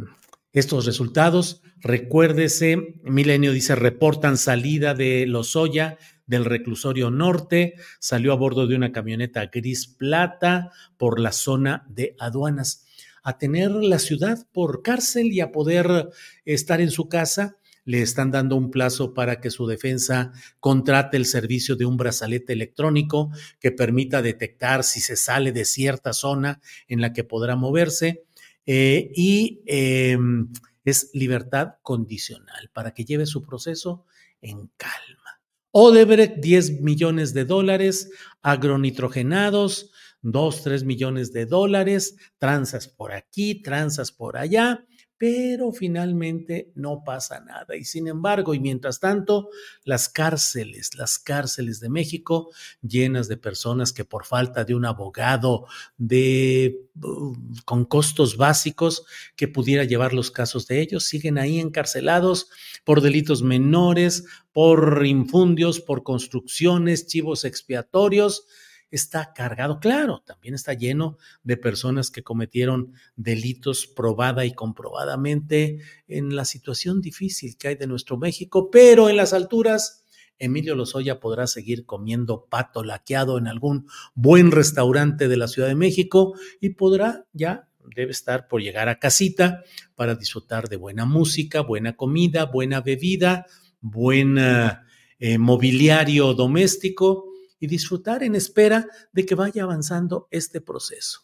estos 0.52 0.86
resultados. 0.86 1.62
Recuérdese, 1.80 3.00
Milenio 3.02 3.52
dice, 3.52 3.74
reportan 3.74 4.36
salida 4.36 4.94
de 4.94 5.26
Lozoya 5.26 5.98
del 6.26 6.44
reclusorio 6.44 7.10
norte, 7.10 7.74
salió 7.98 8.32
a 8.32 8.36
bordo 8.36 8.66
de 8.66 8.76
una 8.76 8.92
camioneta 8.92 9.46
gris 9.46 9.86
plata 9.88 10.70
por 10.96 11.18
la 11.18 11.32
zona 11.32 11.84
de 11.88 12.14
aduanas. 12.18 12.86
A 13.24 13.38
tener 13.38 13.70
la 13.70 13.98
ciudad 13.98 14.46
por 14.52 14.82
cárcel 14.82 15.32
y 15.32 15.40
a 15.40 15.52
poder 15.52 16.08
estar 16.44 16.80
en 16.80 16.90
su 16.90 17.08
casa, 17.08 17.56
le 17.84 18.02
están 18.02 18.30
dando 18.30 18.56
un 18.56 18.70
plazo 18.70 19.14
para 19.14 19.40
que 19.40 19.50
su 19.50 19.66
defensa 19.66 20.32
contrate 20.60 21.16
el 21.16 21.26
servicio 21.26 21.76
de 21.76 21.84
un 21.84 21.96
brazalete 21.96 22.52
electrónico 22.52 23.30
que 23.60 23.72
permita 23.72 24.22
detectar 24.22 24.84
si 24.84 25.00
se 25.00 25.16
sale 25.16 25.52
de 25.52 25.64
cierta 25.64 26.12
zona 26.12 26.60
en 26.88 27.00
la 27.00 27.12
que 27.12 27.24
podrá 27.24 27.56
moverse. 27.56 28.24
Eh, 28.64 29.10
y 29.16 29.62
em, 29.66 30.48
es 30.84 31.10
libertad 31.14 31.74
condicional 31.82 32.70
para 32.72 32.92
que 32.92 33.04
lleve 33.04 33.26
su 33.26 33.42
proceso 33.42 34.04
en 34.40 34.70
calma. 34.76 35.40
Odebrecht, 35.70 36.36
10 36.36 36.82
millones 36.82 37.32
de 37.32 37.44
dólares, 37.44 38.10
agronitrogenados, 38.42 39.90
2, 40.20 40.62
3 40.62 40.84
millones 40.84 41.32
de 41.32 41.46
dólares, 41.46 42.16
tranzas 42.38 42.88
por 42.88 43.12
aquí, 43.12 43.62
tranzas 43.62 44.12
por 44.12 44.36
allá, 44.36 44.84
pero 45.22 45.70
finalmente 45.70 46.72
no 46.74 47.04
pasa 47.04 47.38
nada. 47.38 47.76
Y 47.76 47.84
sin 47.84 48.08
embargo, 48.08 48.54
y 48.54 48.58
mientras 48.58 48.98
tanto, 48.98 49.50
las 49.84 50.08
cárceles, 50.08 50.96
las 50.96 51.16
cárceles 51.16 51.78
de 51.78 51.88
México, 51.88 52.50
llenas 52.82 53.28
de 53.28 53.36
personas 53.36 53.92
que 53.92 54.04
por 54.04 54.24
falta 54.24 54.64
de 54.64 54.74
un 54.74 54.84
abogado 54.84 55.66
de, 55.96 56.88
uh, 57.00 57.36
con 57.64 57.84
costos 57.84 58.36
básicos 58.36 59.04
que 59.36 59.46
pudiera 59.46 59.84
llevar 59.84 60.12
los 60.12 60.32
casos 60.32 60.66
de 60.66 60.80
ellos, 60.80 61.04
siguen 61.04 61.38
ahí 61.38 61.60
encarcelados 61.60 62.48
por 62.82 63.00
delitos 63.00 63.44
menores, 63.44 64.24
por 64.52 65.06
infundios, 65.06 65.78
por 65.78 66.02
construcciones, 66.02 67.06
chivos 67.06 67.44
expiatorios 67.44 68.44
está 68.92 69.32
cargado, 69.32 69.80
claro, 69.80 70.22
también 70.24 70.54
está 70.54 70.74
lleno 70.74 71.16
de 71.42 71.56
personas 71.56 72.10
que 72.10 72.22
cometieron 72.22 72.92
delitos 73.16 73.86
probada 73.86 74.44
y 74.44 74.52
comprobadamente 74.52 75.80
en 76.06 76.36
la 76.36 76.44
situación 76.44 77.00
difícil 77.00 77.56
que 77.56 77.68
hay 77.68 77.74
de 77.76 77.86
nuestro 77.86 78.18
México, 78.18 78.70
pero 78.70 79.08
en 79.08 79.16
las 79.16 79.32
alturas, 79.32 80.04
Emilio 80.38 80.74
Lozoya 80.74 81.20
podrá 81.20 81.46
seguir 81.46 81.86
comiendo 81.86 82.44
pato 82.50 82.84
laqueado 82.84 83.38
en 83.38 83.46
algún 83.46 83.86
buen 84.14 84.50
restaurante 84.50 85.26
de 85.26 85.36
la 85.38 85.48
Ciudad 85.48 85.68
de 85.68 85.74
México 85.74 86.34
y 86.60 86.70
podrá 86.70 87.26
ya 87.32 87.68
debe 87.96 88.12
estar 88.12 88.46
por 88.46 88.60
llegar 88.60 88.90
a 88.90 88.98
casita 88.98 89.64
para 89.94 90.14
disfrutar 90.16 90.68
de 90.68 90.76
buena 90.76 91.06
música, 91.06 91.62
buena 91.62 91.96
comida, 91.96 92.44
buena 92.44 92.80
bebida, 92.82 93.46
buen 93.80 94.36
eh, 94.38 95.38
mobiliario 95.38 96.34
doméstico 96.34 97.31
y 97.62 97.68
disfrutar 97.68 98.24
en 98.24 98.34
espera 98.34 98.88
de 99.12 99.24
que 99.24 99.36
vaya 99.36 99.62
avanzando 99.62 100.26
este 100.32 100.60
proceso. 100.60 101.20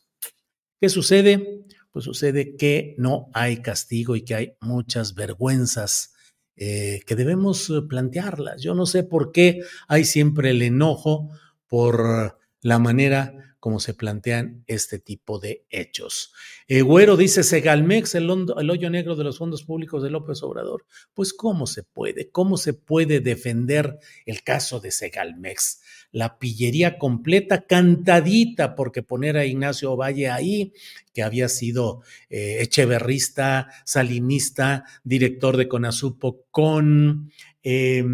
¿Qué 0.81 0.89
sucede? 0.89 1.65
Pues 1.91 2.05
sucede 2.05 2.55
que 2.55 2.95
no 2.97 3.29
hay 3.35 3.61
castigo 3.61 4.15
y 4.15 4.23
que 4.23 4.37
hay 4.37 4.53
muchas 4.61 5.17
vergüenzas 5.17 6.13
eh, 6.55 7.01
que 7.09 7.17
debemos 7.17 7.69
eh, 7.71 7.83
plantearlas. 7.89 8.63
Yo 8.63 8.77
no 8.77 8.87
sé 8.87 9.03
por 9.03 9.33
qué 9.33 9.63
hay 9.89 10.05
siempre 10.05 10.51
el 10.51 10.63
enojo 10.63 11.29
por 11.67 12.39
la 12.61 12.79
manera 12.79 13.48
como 13.61 13.81
se 13.81 13.95
plantean 13.95 14.63
este 14.67 14.99
tipo 14.99 15.39
de 15.39 15.67
hechos. 15.71 16.33
Eh, 16.69 16.83
Güero 16.83 17.17
dice, 17.17 17.43
Segalmex, 17.43 18.15
el, 18.15 18.31
el 18.59 18.71
hoyo 18.71 18.91
negro 18.91 19.17
de 19.17 19.25
los 19.25 19.39
fondos 19.39 19.65
públicos 19.65 20.03
de 20.03 20.11
López 20.11 20.43
Obrador. 20.43 20.85
Pues 21.15 21.33
¿cómo 21.33 21.67
se 21.67 21.83
puede? 21.83 22.31
¿Cómo 22.31 22.57
se 22.57 22.75
puede 22.75 23.21
defender 23.21 23.99
el 24.27 24.43
caso 24.43 24.81
de 24.81 24.91
Segalmex? 24.93 25.81
La 26.13 26.39
pillería 26.39 26.99
completa, 26.99 27.67
cantadita, 27.67 28.75
porque 28.75 29.03
poner 29.03 29.37
a 29.37 29.45
Ignacio 29.45 29.97
Valle 29.97 30.31
ahí, 30.31 30.73
que 31.13 31.23
había 31.23 31.49
sido 31.49 32.03
eh, 32.31 32.59
echeverrista, 32.61 33.69
salinista, 33.85 34.85
director 35.05 35.57
de 35.57 35.69
Conasupo, 35.69 36.47
con... 36.51 37.31
Eh, 37.63 38.05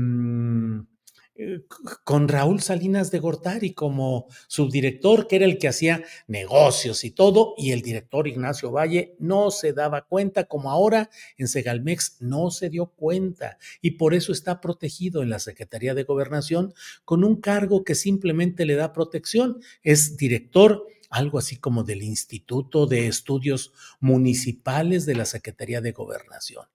con 2.04 2.28
Raúl 2.28 2.60
Salinas 2.60 3.10
de 3.10 3.18
Gortari 3.18 3.72
como 3.72 4.28
subdirector, 4.46 5.26
que 5.26 5.36
era 5.36 5.44
el 5.44 5.58
que 5.58 5.68
hacía 5.68 6.04
negocios 6.28 7.02
y 7.04 7.10
todo, 7.10 7.54
y 7.56 7.72
el 7.72 7.82
director 7.82 8.28
Ignacio 8.28 8.70
Valle 8.70 9.16
no 9.18 9.50
se 9.50 9.72
daba 9.72 10.02
cuenta, 10.02 10.44
como 10.44 10.70
ahora 10.70 11.10
en 11.36 11.48
Segalmex 11.48 12.18
no 12.20 12.50
se 12.50 12.70
dio 12.70 12.86
cuenta, 12.86 13.58
y 13.80 13.92
por 13.92 14.14
eso 14.14 14.32
está 14.32 14.60
protegido 14.60 15.22
en 15.22 15.30
la 15.30 15.40
Secretaría 15.40 15.94
de 15.94 16.04
Gobernación 16.04 16.72
con 17.04 17.24
un 17.24 17.40
cargo 17.40 17.84
que 17.84 17.94
simplemente 17.94 18.64
le 18.64 18.76
da 18.76 18.92
protección, 18.92 19.60
es 19.82 20.16
director 20.16 20.86
algo 21.10 21.38
así 21.38 21.56
como 21.56 21.84
del 21.84 22.02
Instituto 22.02 22.86
de 22.86 23.06
Estudios 23.06 23.72
Municipales 24.00 25.06
de 25.06 25.14
la 25.14 25.24
Secretaría 25.24 25.80
de 25.80 25.92
Gobernación 25.92 26.66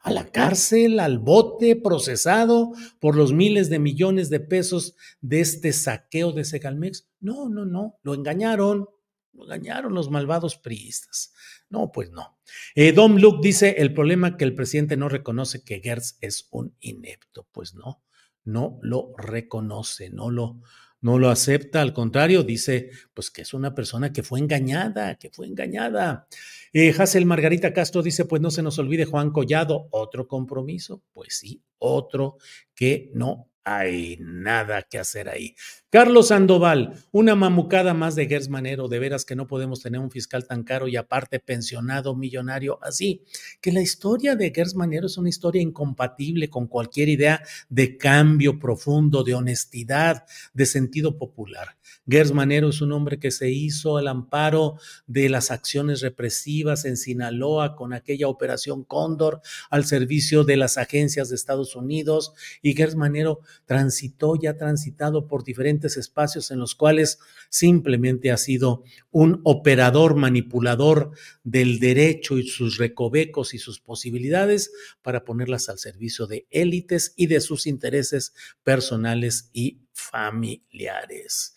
a 0.00 0.10
la 0.10 0.30
cárcel, 0.30 0.98
al 0.98 1.18
bote, 1.18 1.76
procesado 1.76 2.72
por 2.98 3.16
los 3.16 3.32
miles 3.32 3.68
de 3.68 3.78
millones 3.78 4.30
de 4.30 4.40
pesos 4.40 4.96
de 5.20 5.40
este 5.40 5.72
saqueo 5.72 6.32
de 6.32 6.44
Segalmex. 6.44 7.08
No, 7.20 7.48
no, 7.48 7.66
no, 7.66 7.98
lo 8.02 8.14
engañaron, 8.14 8.88
lo 9.32 9.44
engañaron 9.44 9.94
los 9.94 10.10
malvados 10.10 10.56
priistas. 10.56 11.34
No, 11.68 11.92
pues 11.92 12.10
no. 12.10 12.38
Eh, 12.74 12.92
Dom 12.92 13.16
Luke 13.16 13.40
dice, 13.42 13.76
el 13.78 13.92
problema 13.92 14.36
que 14.36 14.44
el 14.44 14.54
presidente 14.54 14.96
no 14.96 15.08
reconoce 15.08 15.62
que 15.62 15.80
Gertz 15.80 16.16
es 16.20 16.48
un 16.50 16.74
inepto. 16.80 17.46
Pues 17.52 17.74
no, 17.74 18.02
no 18.44 18.78
lo 18.82 19.12
reconoce, 19.18 20.10
no 20.10 20.30
lo, 20.30 20.62
no 21.00 21.18
lo 21.18 21.30
acepta, 21.30 21.80
al 21.80 21.92
contrario, 21.92 22.42
dice 22.42 22.90
pues 23.14 23.30
que 23.30 23.42
es 23.42 23.54
una 23.54 23.74
persona 23.74 24.12
que 24.12 24.22
fue 24.22 24.38
engañada, 24.38 25.16
que 25.16 25.30
fue 25.30 25.46
engañada. 25.46 26.26
Eh, 26.72 26.94
Hazel 26.96 27.26
Margarita 27.26 27.72
Castro 27.72 28.02
dice, 28.02 28.24
pues 28.24 28.40
no 28.40 28.50
se 28.50 28.62
nos 28.62 28.78
olvide 28.78 29.04
Juan 29.04 29.30
Collado, 29.30 29.88
otro 29.90 30.28
compromiso, 30.28 31.02
pues 31.12 31.36
sí, 31.38 31.62
otro 31.78 32.36
que 32.74 33.10
no 33.14 33.49
hay 33.70 34.16
nada 34.20 34.82
que 34.82 34.98
hacer 34.98 35.28
ahí. 35.28 35.54
Carlos 35.90 36.28
Sandoval, 36.28 36.94
una 37.10 37.34
mamucada 37.34 37.94
más 37.94 38.14
de 38.14 38.26
Gers 38.26 38.48
Manero, 38.48 38.88
de 38.88 38.98
veras 38.98 39.24
que 39.24 39.34
no 39.34 39.46
podemos 39.46 39.80
tener 39.80 40.00
un 40.00 40.10
fiscal 40.10 40.46
tan 40.46 40.62
caro 40.62 40.88
y 40.88 40.96
aparte 40.96 41.40
pensionado, 41.40 42.14
millonario, 42.14 42.78
así, 42.82 43.24
que 43.60 43.72
la 43.72 43.80
historia 43.80 44.36
de 44.36 44.52
Gers 44.54 44.74
Manero 44.74 45.06
es 45.06 45.18
una 45.18 45.28
historia 45.28 45.62
incompatible 45.62 46.48
con 46.48 46.66
cualquier 46.66 47.08
idea 47.08 47.42
de 47.68 47.96
cambio 47.96 48.58
profundo, 48.58 49.22
de 49.24 49.34
honestidad, 49.34 50.24
de 50.52 50.66
sentido 50.66 51.16
popular. 51.16 51.76
Gers 52.08 52.32
Manero 52.32 52.68
es 52.68 52.80
un 52.80 52.92
hombre 52.92 53.18
que 53.18 53.30
se 53.30 53.50
hizo 53.50 53.96
al 53.96 54.08
amparo 54.08 54.76
de 55.06 55.28
las 55.28 55.50
acciones 55.50 56.00
represivas 56.02 56.84
en 56.84 56.96
Sinaloa 56.96 57.74
con 57.74 57.92
aquella 57.92 58.28
operación 58.28 58.84
Cóndor 58.84 59.40
al 59.70 59.84
servicio 59.84 60.44
de 60.44 60.56
las 60.56 60.78
agencias 60.78 61.28
de 61.28 61.36
Estados 61.36 61.74
Unidos 61.74 62.32
y 62.62 62.74
Gers 62.74 62.96
Manero 62.96 63.40
transitó 63.66 64.34
y 64.40 64.46
ha 64.46 64.56
transitado 64.56 65.26
por 65.26 65.44
diferentes 65.44 65.96
espacios 65.96 66.50
en 66.50 66.58
los 66.58 66.74
cuales 66.74 67.18
simplemente 67.48 68.30
ha 68.30 68.36
sido 68.36 68.82
un 69.10 69.40
operador 69.44 70.16
manipulador 70.16 71.12
del 71.44 71.78
derecho 71.78 72.38
y 72.38 72.48
sus 72.48 72.78
recovecos 72.78 73.54
y 73.54 73.58
sus 73.58 73.80
posibilidades 73.80 74.72
para 75.02 75.24
ponerlas 75.24 75.68
al 75.68 75.78
servicio 75.78 76.26
de 76.26 76.46
élites 76.50 77.14
y 77.16 77.26
de 77.26 77.40
sus 77.40 77.66
intereses 77.66 78.32
personales 78.62 79.50
y 79.52 79.80
familiares. 79.92 81.54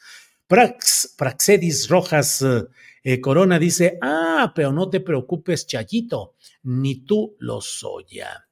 Praxedis 0.48 1.89
Rojas 1.89 2.42
eh, 2.42 2.66
eh, 3.04 3.20
Corona 3.20 3.60
dice, 3.60 3.98
ah, 4.02 4.52
pero 4.56 4.72
no 4.72 4.89
te 4.89 5.00
preocupes, 5.00 5.68
Chayito, 5.68 6.36
ni 6.63 7.06
tú 7.06 7.36
lo 7.39 7.60
soy 7.60 8.06
ya. 8.12 8.48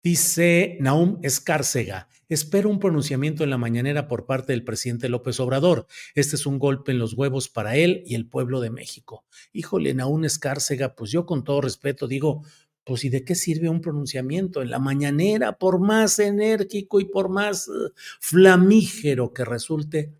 Dice 0.00 0.78
Naum 0.80 1.18
Escárcega, 1.24 2.08
espero 2.28 2.70
un 2.70 2.78
pronunciamiento 2.78 3.42
en 3.42 3.50
la 3.50 3.58
mañanera 3.58 4.06
por 4.06 4.26
parte 4.26 4.52
del 4.52 4.62
presidente 4.62 5.08
López 5.08 5.40
Obrador. 5.40 5.88
Este 6.14 6.36
es 6.36 6.46
un 6.46 6.60
golpe 6.60 6.92
en 6.92 7.00
los 7.00 7.14
huevos 7.14 7.48
para 7.48 7.74
él 7.74 8.04
y 8.06 8.14
el 8.14 8.28
pueblo 8.28 8.60
de 8.60 8.70
México. 8.70 9.24
Híjole, 9.52 9.94
Naum 9.94 10.24
Escárcega, 10.24 10.94
pues 10.94 11.10
yo 11.10 11.26
con 11.26 11.42
todo 11.42 11.60
respeto 11.60 12.06
digo, 12.06 12.44
pues 12.84 13.04
¿y 13.04 13.08
de 13.08 13.24
qué 13.24 13.34
sirve 13.34 13.68
un 13.68 13.80
pronunciamiento 13.80 14.62
en 14.62 14.70
la 14.70 14.78
mañanera, 14.78 15.58
por 15.58 15.80
más 15.80 16.20
enérgico 16.20 17.00
y 17.00 17.06
por 17.06 17.28
más 17.28 17.66
eh, 17.66 17.90
flamígero 18.20 19.34
que 19.34 19.44
resulte? 19.44 20.14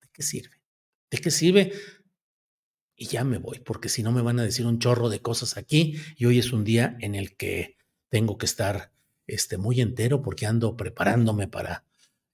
¿De 0.00 0.08
qué 0.12 0.22
sirve? 0.22 0.62
¿De 1.10 1.18
qué 1.18 1.32
sirve? 1.32 1.72
Y 2.94 3.06
ya 3.06 3.24
me 3.24 3.38
voy, 3.38 3.58
porque 3.58 3.88
si 3.88 4.04
no 4.04 4.12
me 4.12 4.22
van 4.22 4.38
a 4.38 4.44
decir 4.44 4.64
un 4.64 4.78
chorro 4.78 5.08
de 5.08 5.20
cosas 5.20 5.56
aquí 5.56 5.96
y 6.16 6.26
hoy 6.26 6.38
es 6.38 6.52
un 6.52 6.62
día 6.62 6.96
en 7.00 7.16
el 7.16 7.36
que 7.36 7.76
tengo 8.08 8.38
que 8.38 8.46
estar 8.46 8.91
este, 9.34 9.56
muy 9.56 9.80
entero 9.80 10.22
porque 10.22 10.46
ando 10.46 10.76
preparándome 10.76 11.48
para 11.48 11.84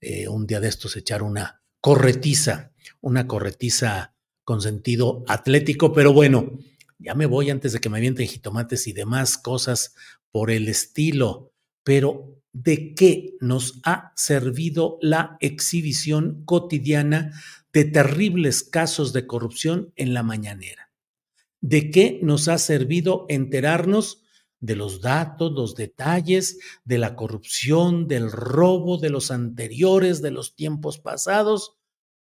eh, 0.01 0.27
un 0.27 0.45
día 0.45 0.59
de 0.59 0.67
estos 0.67 0.95
echar 0.97 1.23
una 1.23 1.61
corretiza, 1.81 2.73
una 3.01 3.27
corretiza 3.27 4.13
con 4.43 4.61
sentido 4.61 5.23
atlético, 5.27 5.93
pero 5.93 6.11
bueno, 6.11 6.59
ya 6.97 7.15
me 7.15 7.25
voy 7.25 7.49
antes 7.49 7.71
de 7.71 7.79
que 7.79 7.89
me 7.89 7.97
avienten 7.97 8.27
jitomates 8.27 8.87
y 8.87 8.93
demás 8.93 9.37
cosas 9.37 9.95
por 10.31 10.51
el 10.51 10.67
estilo, 10.67 11.53
pero 11.83 12.41
¿de 12.51 12.93
qué 12.95 13.35
nos 13.39 13.79
ha 13.83 14.11
servido 14.15 14.97
la 15.01 15.37
exhibición 15.39 16.43
cotidiana 16.43 17.31
de 17.71 17.85
terribles 17.85 18.63
casos 18.63 19.13
de 19.13 19.25
corrupción 19.25 19.93
en 19.95 20.13
la 20.13 20.23
mañanera? 20.23 20.91
¿De 21.61 21.91
qué 21.91 22.19
nos 22.21 22.47
ha 22.47 22.57
servido 22.57 23.25
enterarnos 23.29 24.23
de 24.59 24.75
los 24.75 25.01
datos, 25.01 25.51
los 25.51 25.75
detalles 25.75 26.59
de 26.83 26.97
la 26.97 27.15
corrupción, 27.15 28.07
del 28.07 28.31
robo 28.31 28.97
de 28.97 29.09
los 29.09 29.31
anteriores, 29.31 30.21
de 30.21 30.31
los 30.31 30.55
tiempos 30.55 30.99
pasados, 30.99 31.77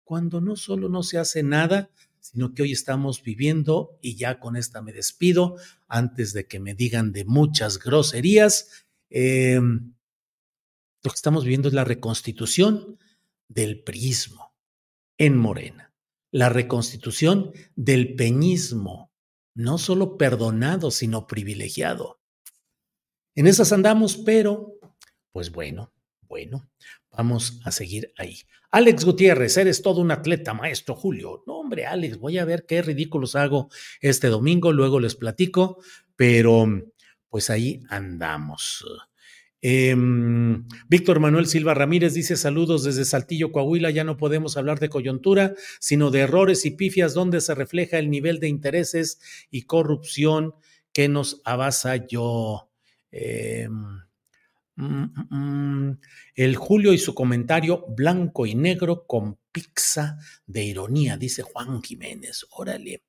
cuando 0.03 0.41
no 0.41 0.55
solo 0.55 0.89
no 0.89 1.03
se 1.03 1.17
hace 1.17 1.43
nada, 1.43 1.89
sino 2.19 2.53
que 2.53 2.63
hoy 2.63 2.71
estamos 2.71 3.23
viviendo, 3.23 3.97
y 4.01 4.15
ya 4.15 4.39
con 4.39 4.55
esta 4.55 4.81
me 4.81 4.91
despido, 4.91 5.55
antes 5.87 6.33
de 6.33 6.47
que 6.47 6.59
me 6.59 6.73
digan 6.73 7.11
de 7.11 7.23
muchas 7.25 7.79
groserías, 7.79 8.85
eh, 9.09 9.59
lo 9.59 11.11
que 11.11 11.15
estamos 11.15 11.45
viendo 11.45 11.69
es 11.69 11.73
la 11.73 11.85
reconstitución 11.85 12.97
del 13.47 13.83
prismo 13.83 14.53
en 15.17 15.37
Morena, 15.37 15.93
la 16.31 16.49
reconstitución 16.49 17.53
del 17.75 18.15
peñismo, 18.15 19.06
no 19.57 19.79
solo 19.79 20.17
perdonado, 20.17 20.91
sino 20.91 21.25
privilegiado. 21.25 22.21
En 23.33 23.47
esas 23.47 23.71
andamos, 23.71 24.15
pero, 24.15 24.77
pues 25.31 25.51
bueno, 25.51 25.91
bueno, 26.21 26.69
vamos 27.09 27.59
a 27.65 27.71
seguir 27.71 28.13
ahí. 28.17 28.37
Alex 28.69 29.03
Gutiérrez, 29.03 29.57
eres 29.57 29.81
todo 29.81 29.99
un 30.01 30.11
atleta, 30.11 30.53
maestro 30.53 30.93
Julio. 30.93 31.43
No, 31.47 31.55
hombre, 31.57 31.87
Alex, 31.87 32.19
voy 32.19 32.37
a 32.37 32.45
ver 32.45 32.67
qué 32.67 32.83
ridículos 32.83 33.35
hago 33.35 33.69
este 33.99 34.27
domingo, 34.27 34.71
luego 34.71 34.99
les 34.99 35.15
platico, 35.15 35.81
pero 36.15 36.67
pues 37.27 37.49
ahí 37.49 37.81
andamos. 37.89 38.85
Em, 39.61 40.65
Víctor 40.87 41.19
Manuel 41.19 41.47
Silva 41.47 41.73
Ramírez 41.73 42.13
dice 42.13 42.35
saludos 42.35 42.83
desde 42.83 43.05
Saltillo, 43.05 43.51
Coahuila. 43.51 43.89
Ya 43.91 44.03
no 44.03 44.17
podemos 44.17 44.57
hablar 44.57 44.79
de 44.79 44.89
coyuntura, 44.89 45.53
sino 45.79 46.11
de 46.11 46.19
errores 46.19 46.65
y 46.65 46.71
pifias 46.71 47.13
donde 47.13 47.41
se 47.41 47.55
refleja 47.55 47.97
el 47.99 48.09
nivel 48.09 48.39
de 48.39 48.47
intereses 48.47 49.19
y 49.51 49.63
corrupción 49.63 50.53
que 50.93 51.09
nos 51.09 51.41
avasalló. 51.45 52.69
Eh, 53.11 53.67
Mm, 54.77 55.05
mm, 55.05 55.89
mm. 55.89 55.99
El 56.35 56.55
Julio 56.55 56.93
y 56.93 56.99
su 56.99 57.15
comentario 57.15 57.83
blanco 57.87 58.45
y 58.45 58.53
negro 58.53 59.05
con 59.07 59.39
pizza 59.57 60.19
de 60.45 60.63
ironía, 60.63 61.17
dice 61.17 61.41
Juan 61.41 61.81
Jiménez. 61.81 62.45
Órale. 62.51 63.03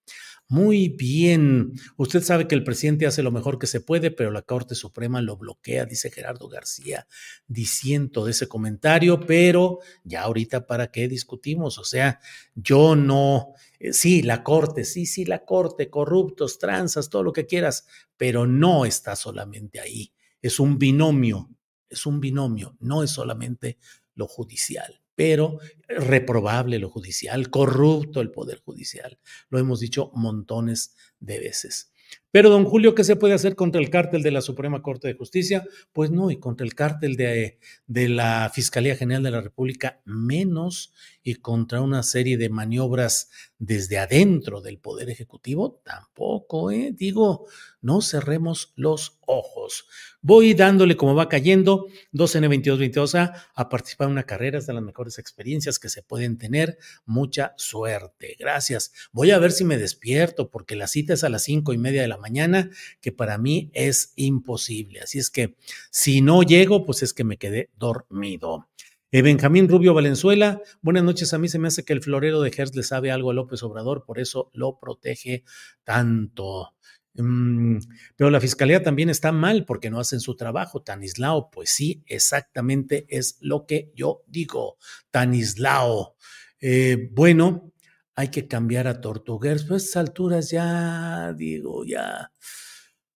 Muy 0.49 0.89
bien. 0.89 1.75
Usted 1.99 2.23
sabe 2.23 2.49
que 2.49 2.55
el 2.55 2.65
presidente 2.65 3.07
hace 3.07 3.23
lo 3.23 3.31
mejor 3.31 3.59
que 3.59 3.67
se 3.67 3.83
puede, 3.83 4.11
pero 4.11 4.31
la 4.31 4.41
Corte 4.41 4.75
Suprema 4.75 5.21
lo 5.21 5.37
bloquea, 5.37 5.85
dice 5.85 6.11
Gerardo 6.11 6.49
García, 6.49 7.07
diciendo 7.47 8.25
de 8.25 8.31
ese 8.31 8.49
comentario, 8.49 9.21
pero 9.21 9.81
ya 10.05 10.23
ahorita 10.23 10.67
para 10.67 10.91
qué 10.91 11.07
discutimos. 11.07 11.77
O 11.77 11.85
sea, 11.85 12.19
yo 12.55 12.97
no, 12.97 13.53
eh, 13.79 13.93
sí, 13.93 14.23
la 14.23 14.43
Corte, 14.43 14.85
sí, 14.85 15.05
sí, 15.05 15.27
la 15.27 15.45
Corte, 15.45 15.91
corruptos, 15.91 16.59
tranzas, 16.59 17.11
todo 17.11 17.25
lo 17.25 17.35
que 17.35 17.45
quieras, 17.45 17.87
pero 18.17 18.47
no 18.47 18.87
está 18.87 19.17
solamente 19.17 19.81
ahí. 19.81 20.15
Es 20.41 20.61
un 20.61 20.79
binomio 20.79 21.51
es 21.89 22.07
un 22.07 22.21
binomio, 22.21 22.77
no 22.81 23.03
es 23.03 23.11
solamente 23.11 23.79
lo 24.15 24.27
judicial, 24.27 25.01
pero 25.19 25.59
reprobable 25.89 26.79
lo 26.79 26.91
judicial, 26.91 27.51
corrupto 27.51 28.21
el 28.21 28.31
poder 28.31 28.61
judicial. 28.61 29.19
Lo 29.51 29.59
hemos 29.59 29.81
dicho 29.81 30.13
montones 30.15 30.95
de 31.19 31.41
veces. 31.41 31.93
Pero, 32.31 32.51
don 32.51 32.65
Julio, 32.65 32.95
¿qué 32.95 33.03
se 33.03 33.17
puede 33.17 33.35
hacer 33.35 33.57
contra 33.57 33.81
el 33.81 33.91
cártel 33.91 34.23
de 34.23 34.31
la 34.31 34.43
Suprema 34.43 34.81
Corte 34.81 35.09
de 35.09 35.15
Justicia? 35.15 35.67
Pues 35.93 36.13
no, 36.13 36.31
y 36.31 36.39
contra 36.39 36.65
el 36.65 36.77
cártel 36.77 37.17
de, 37.17 37.59
de, 37.89 38.09
la 38.09 38.49
Fiscalía 38.55 38.95
General 38.95 39.25
de 39.25 39.33
la 39.33 39.41
República 39.41 40.01
menos, 40.05 40.93
y 41.29 41.35
contra 41.35 41.83
una 41.83 42.03
serie 42.03 42.39
de 42.39 42.49
maniobras 42.49 43.29
desde 43.59 43.99
adentro 43.99 44.63
del 44.63 44.79
Poder 44.79 45.11
Ejecutivo 45.11 45.83
tampoco, 45.85 46.71
¿eh? 46.71 46.95
Digo, 46.97 47.47
no 47.83 48.01
cerremos 48.01 48.73
los 48.77 49.19
ojos. 49.27 49.87
Voy 50.23 50.55
dándole 50.55 50.97
como 50.97 51.15
va 51.15 51.29
cayendo 51.29 51.87
2N2222A 52.15 53.45
a 53.55 53.69
participar 53.69 54.07
en 54.07 54.13
una 54.13 54.23
carrera, 54.23 54.57
es 54.57 54.67
de 54.67 54.73
las 54.73 54.83
mejores 54.83 55.19
experiencias 55.19 55.79
que 55.79 55.91
se 55.91 56.03
pueden 56.03 56.39
tener. 56.39 56.79
Mucha 57.05 57.53
suerte. 57.59 58.35
Gracias. 58.39 58.93
Voy 59.13 59.31
a 59.31 59.39
ver 59.39 59.53
si 59.53 59.65
me 59.65 59.77
despierto 59.77 60.51
porque 60.51 60.77
la 60.77 60.87
cita 60.87 61.13
es 61.13 61.25
a 61.25 61.29
las 61.29 61.43
cinco 61.43 61.75
y 61.75 61.79
media 61.79 62.01
de 62.01 62.09
la 62.09 62.17
mañana, 62.17 62.71
que 63.03 63.13
para 63.13 63.37
mí 63.37 63.71
es 63.75 64.15
imposible. 64.17 65.01
Así 65.01 65.19
es 65.19 65.29
que 65.29 65.57
si 65.91 66.23
no 66.23 66.43
llego, 66.43 66.87
pues 66.87 67.03
es 67.03 67.13
que 67.13 67.25
me 67.25 67.37
quedé 67.37 67.69
dormido. 67.77 68.67
Eh, 69.11 69.23
Benjamín 69.23 69.71
Rubio 69.71 69.95
Valenzuela, 69.95 70.61
buenas 70.83 71.03
noches. 71.03 71.33
A 71.33 71.39
mí 71.39 71.49
se 71.49 71.59
me 71.59 71.69
hace 71.69 71.83
que 71.83 71.95
el 71.95 72.03
florero 72.03 72.43
de 72.43 72.53
Hertz 72.55 72.77
le 72.77 72.83
sabe 72.83 73.11
algo 73.11 73.31
a 73.31 73.35
López 73.35 73.63
Obrador, 73.63 74.05
por 74.05 74.19
eso 74.19 74.51
lo 74.53 74.79
protege 74.79 75.45
tanto. 75.83 76.75
Mm, 77.15 77.79
pero 78.17 78.31
la 78.31 78.41
fiscalía 78.41 78.83
también 78.83 79.09
está 79.09 79.33
mal 79.33 79.65
porque 79.65 79.89
no 79.89 79.99
hacen 79.99 80.21
su 80.21 80.37
trabajo. 80.37 80.83
Tanislao, 80.83 81.51
pues 81.51 81.71
sí, 81.71 82.03
exactamente 82.07 83.07
es 83.09 83.39
lo 83.41 83.65
que 83.65 83.93
yo 83.95 84.25
digo. 84.27 84.77
Tanislao. 85.11 86.17
Eh, 86.61 87.09
bueno, 87.11 87.73
hay 88.15 88.29
que 88.29 88.47
cambiar 88.47 88.89
a 88.89 89.01
Tortuguers. 89.01 89.65
Pues 89.65 89.85
a 89.85 89.87
estas 89.87 89.97
alturas 89.97 90.51
ya, 90.51 91.33
digo, 91.33 91.87
ya. 91.87 92.31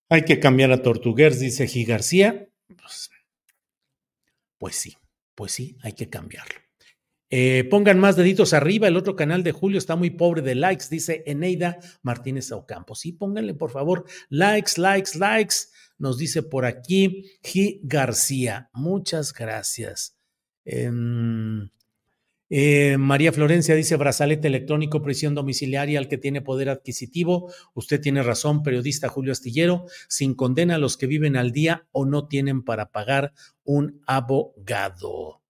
Hay 0.08 0.24
que 0.24 0.40
cambiar 0.40 0.72
a 0.72 0.80
Tortuguers, 0.80 1.38
dice 1.38 1.66
G. 1.66 1.86
García. 1.86 2.48
Pues, 2.66 3.10
pues, 4.58 4.76
sí, 4.76 4.96
pues 5.34 5.52
sí, 5.52 5.76
hay 5.82 5.92
que 5.92 6.08
cambiarlo. 6.08 6.62
Eh, 7.34 7.64
pongan 7.70 7.98
más 7.98 8.14
deditos 8.14 8.52
arriba. 8.52 8.88
El 8.88 8.96
otro 8.98 9.16
canal 9.16 9.42
de 9.42 9.52
Julio 9.52 9.78
está 9.78 9.96
muy 9.96 10.10
pobre 10.10 10.42
de 10.42 10.54
likes, 10.54 10.86
dice 10.90 11.22
Eneida 11.26 11.78
Martínez 12.02 12.52
Ocampo. 12.52 12.94
Sí, 12.94 13.12
pónganle 13.12 13.54
por 13.54 13.70
favor 13.70 14.04
likes, 14.28 14.72
likes, 14.76 15.18
likes. 15.18 15.54
Nos 15.96 16.18
dice 16.18 16.42
por 16.42 16.66
aquí 16.66 17.24
G. 17.42 17.80
García. 17.84 18.68
Muchas 18.74 19.32
gracias. 19.32 20.18
Em, 20.66 21.70
eh, 22.54 22.98
María 22.98 23.32
Florencia 23.32 23.74
dice 23.74 23.96
brazalete 23.96 24.46
electrónico, 24.46 25.00
prisión 25.00 25.34
domiciliaria 25.34 25.98
al 25.98 26.06
que 26.06 26.18
tiene 26.18 26.42
poder 26.42 26.68
adquisitivo. 26.68 27.50
Usted 27.72 27.98
tiene 27.98 28.22
razón, 28.22 28.62
periodista 28.62 29.08
Julio 29.08 29.32
Astillero, 29.32 29.86
sin 30.06 30.34
condena 30.34 30.74
a 30.74 30.78
los 30.78 30.98
que 30.98 31.06
viven 31.06 31.38
al 31.38 31.52
día 31.52 31.86
o 31.92 32.04
no 32.04 32.28
tienen 32.28 32.62
para 32.62 32.90
pagar 32.90 33.32
un 33.64 34.02
abogado. 34.06 35.40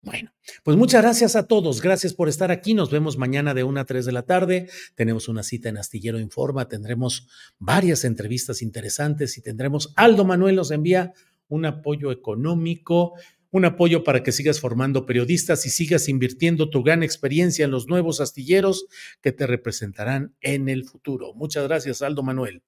Bueno, 0.00 0.30
pues 0.62 0.76
muchas 0.76 1.02
gracias 1.02 1.34
a 1.34 1.48
todos. 1.48 1.82
Gracias 1.82 2.14
por 2.14 2.28
estar 2.28 2.52
aquí. 2.52 2.72
Nos 2.72 2.92
vemos 2.92 3.18
mañana 3.18 3.52
de 3.52 3.64
1 3.64 3.80
a 3.80 3.84
3 3.84 4.06
de 4.06 4.12
la 4.12 4.22
tarde. 4.22 4.70
Tenemos 4.94 5.26
una 5.26 5.42
cita 5.42 5.70
en 5.70 5.78
Astillero 5.78 6.20
Informa. 6.20 6.68
Tendremos 6.68 7.26
varias 7.58 8.04
entrevistas 8.04 8.62
interesantes 8.62 9.36
y 9.38 9.42
tendremos. 9.42 9.92
Aldo 9.96 10.24
Manuel 10.24 10.54
nos 10.54 10.70
envía 10.70 11.14
un 11.48 11.66
apoyo 11.66 12.12
económico 12.12 13.14
un 13.50 13.64
apoyo 13.64 14.04
para 14.04 14.22
que 14.22 14.32
sigas 14.32 14.60
formando 14.60 15.06
periodistas 15.06 15.64
y 15.66 15.70
sigas 15.70 16.08
invirtiendo 16.08 16.70
tu 16.70 16.82
gran 16.82 17.02
experiencia 17.02 17.64
en 17.64 17.70
los 17.70 17.88
nuevos 17.88 18.20
astilleros 18.20 18.86
que 19.22 19.32
te 19.32 19.46
representarán 19.46 20.34
en 20.40 20.68
el 20.68 20.84
futuro. 20.84 21.34
Muchas 21.34 21.64
gracias, 21.64 22.02
Aldo 22.02 22.22
Manuel. 22.22 22.62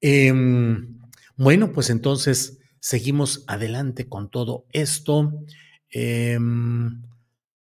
Em, 0.00 1.00
bueno, 1.36 1.72
pues 1.72 1.90
entonces 1.90 2.58
seguimos 2.80 3.44
adelante 3.46 4.08
con 4.08 4.30
todo 4.30 4.66
esto. 4.72 5.32
Em, 5.90 6.42
mm, 6.42 7.02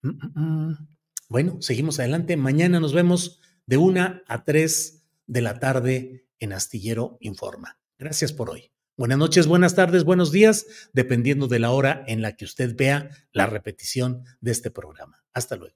mm, 0.01 0.41
mm. 0.41 0.87
bueno, 1.29 1.61
seguimos 1.61 1.99
adelante. 1.99 2.37
Mañana 2.37 2.79
nos 2.79 2.93
vemos 2.93 3.41
de 3.65 3.77
una 3.77 4.23
a 4.27 4.43
tres 4.43 5.03
de 5.27 5.41
la 5.41 5.59
tarde 5.59 6.25
en 6.39 6.53
Astillero 6.53 7.17
Informa. 7.19 7.77
Gracias 7.97 8.33
por 8.33 8.49
hoy. 8.49 8.71
Buenas 9.01 9.17
noches, 9.17 9.47
buenas 9.47 9.73
tardes, 9.73 10.03
buenos 10.03 10.31
días, 10.31 10.67
dependiendo 10.93 11.47
de 11.47 11.57
la 11.57 11.71
hora 11.71 12.03
en 12.05 12.21
la 12.21 12.35
que 12.35 12.45
usted 12.45 12.75
vea 12.77 13.09
la 13.31 13.47
repetición 13.47 14.25
de 14.41 14.51
este 14.51 14.69
programa. 14.69 15.23
Hasta 15.33 15.55
luego. 15.55 15.75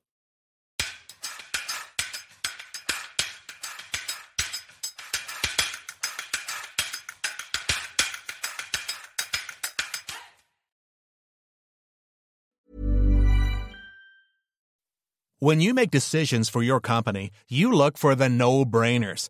When 15.39 15.61
you 15.61 15.73
make 15.73 15.89
decisions 15.89 16.51
for 16.51 16.61
your 16.61 16.79
company, 16.79 17.31
you 17.49 17.71
look 17.71 17.97
for 17.97 18.15
the 18.15 18.29
no-brainers. 18.29 19.29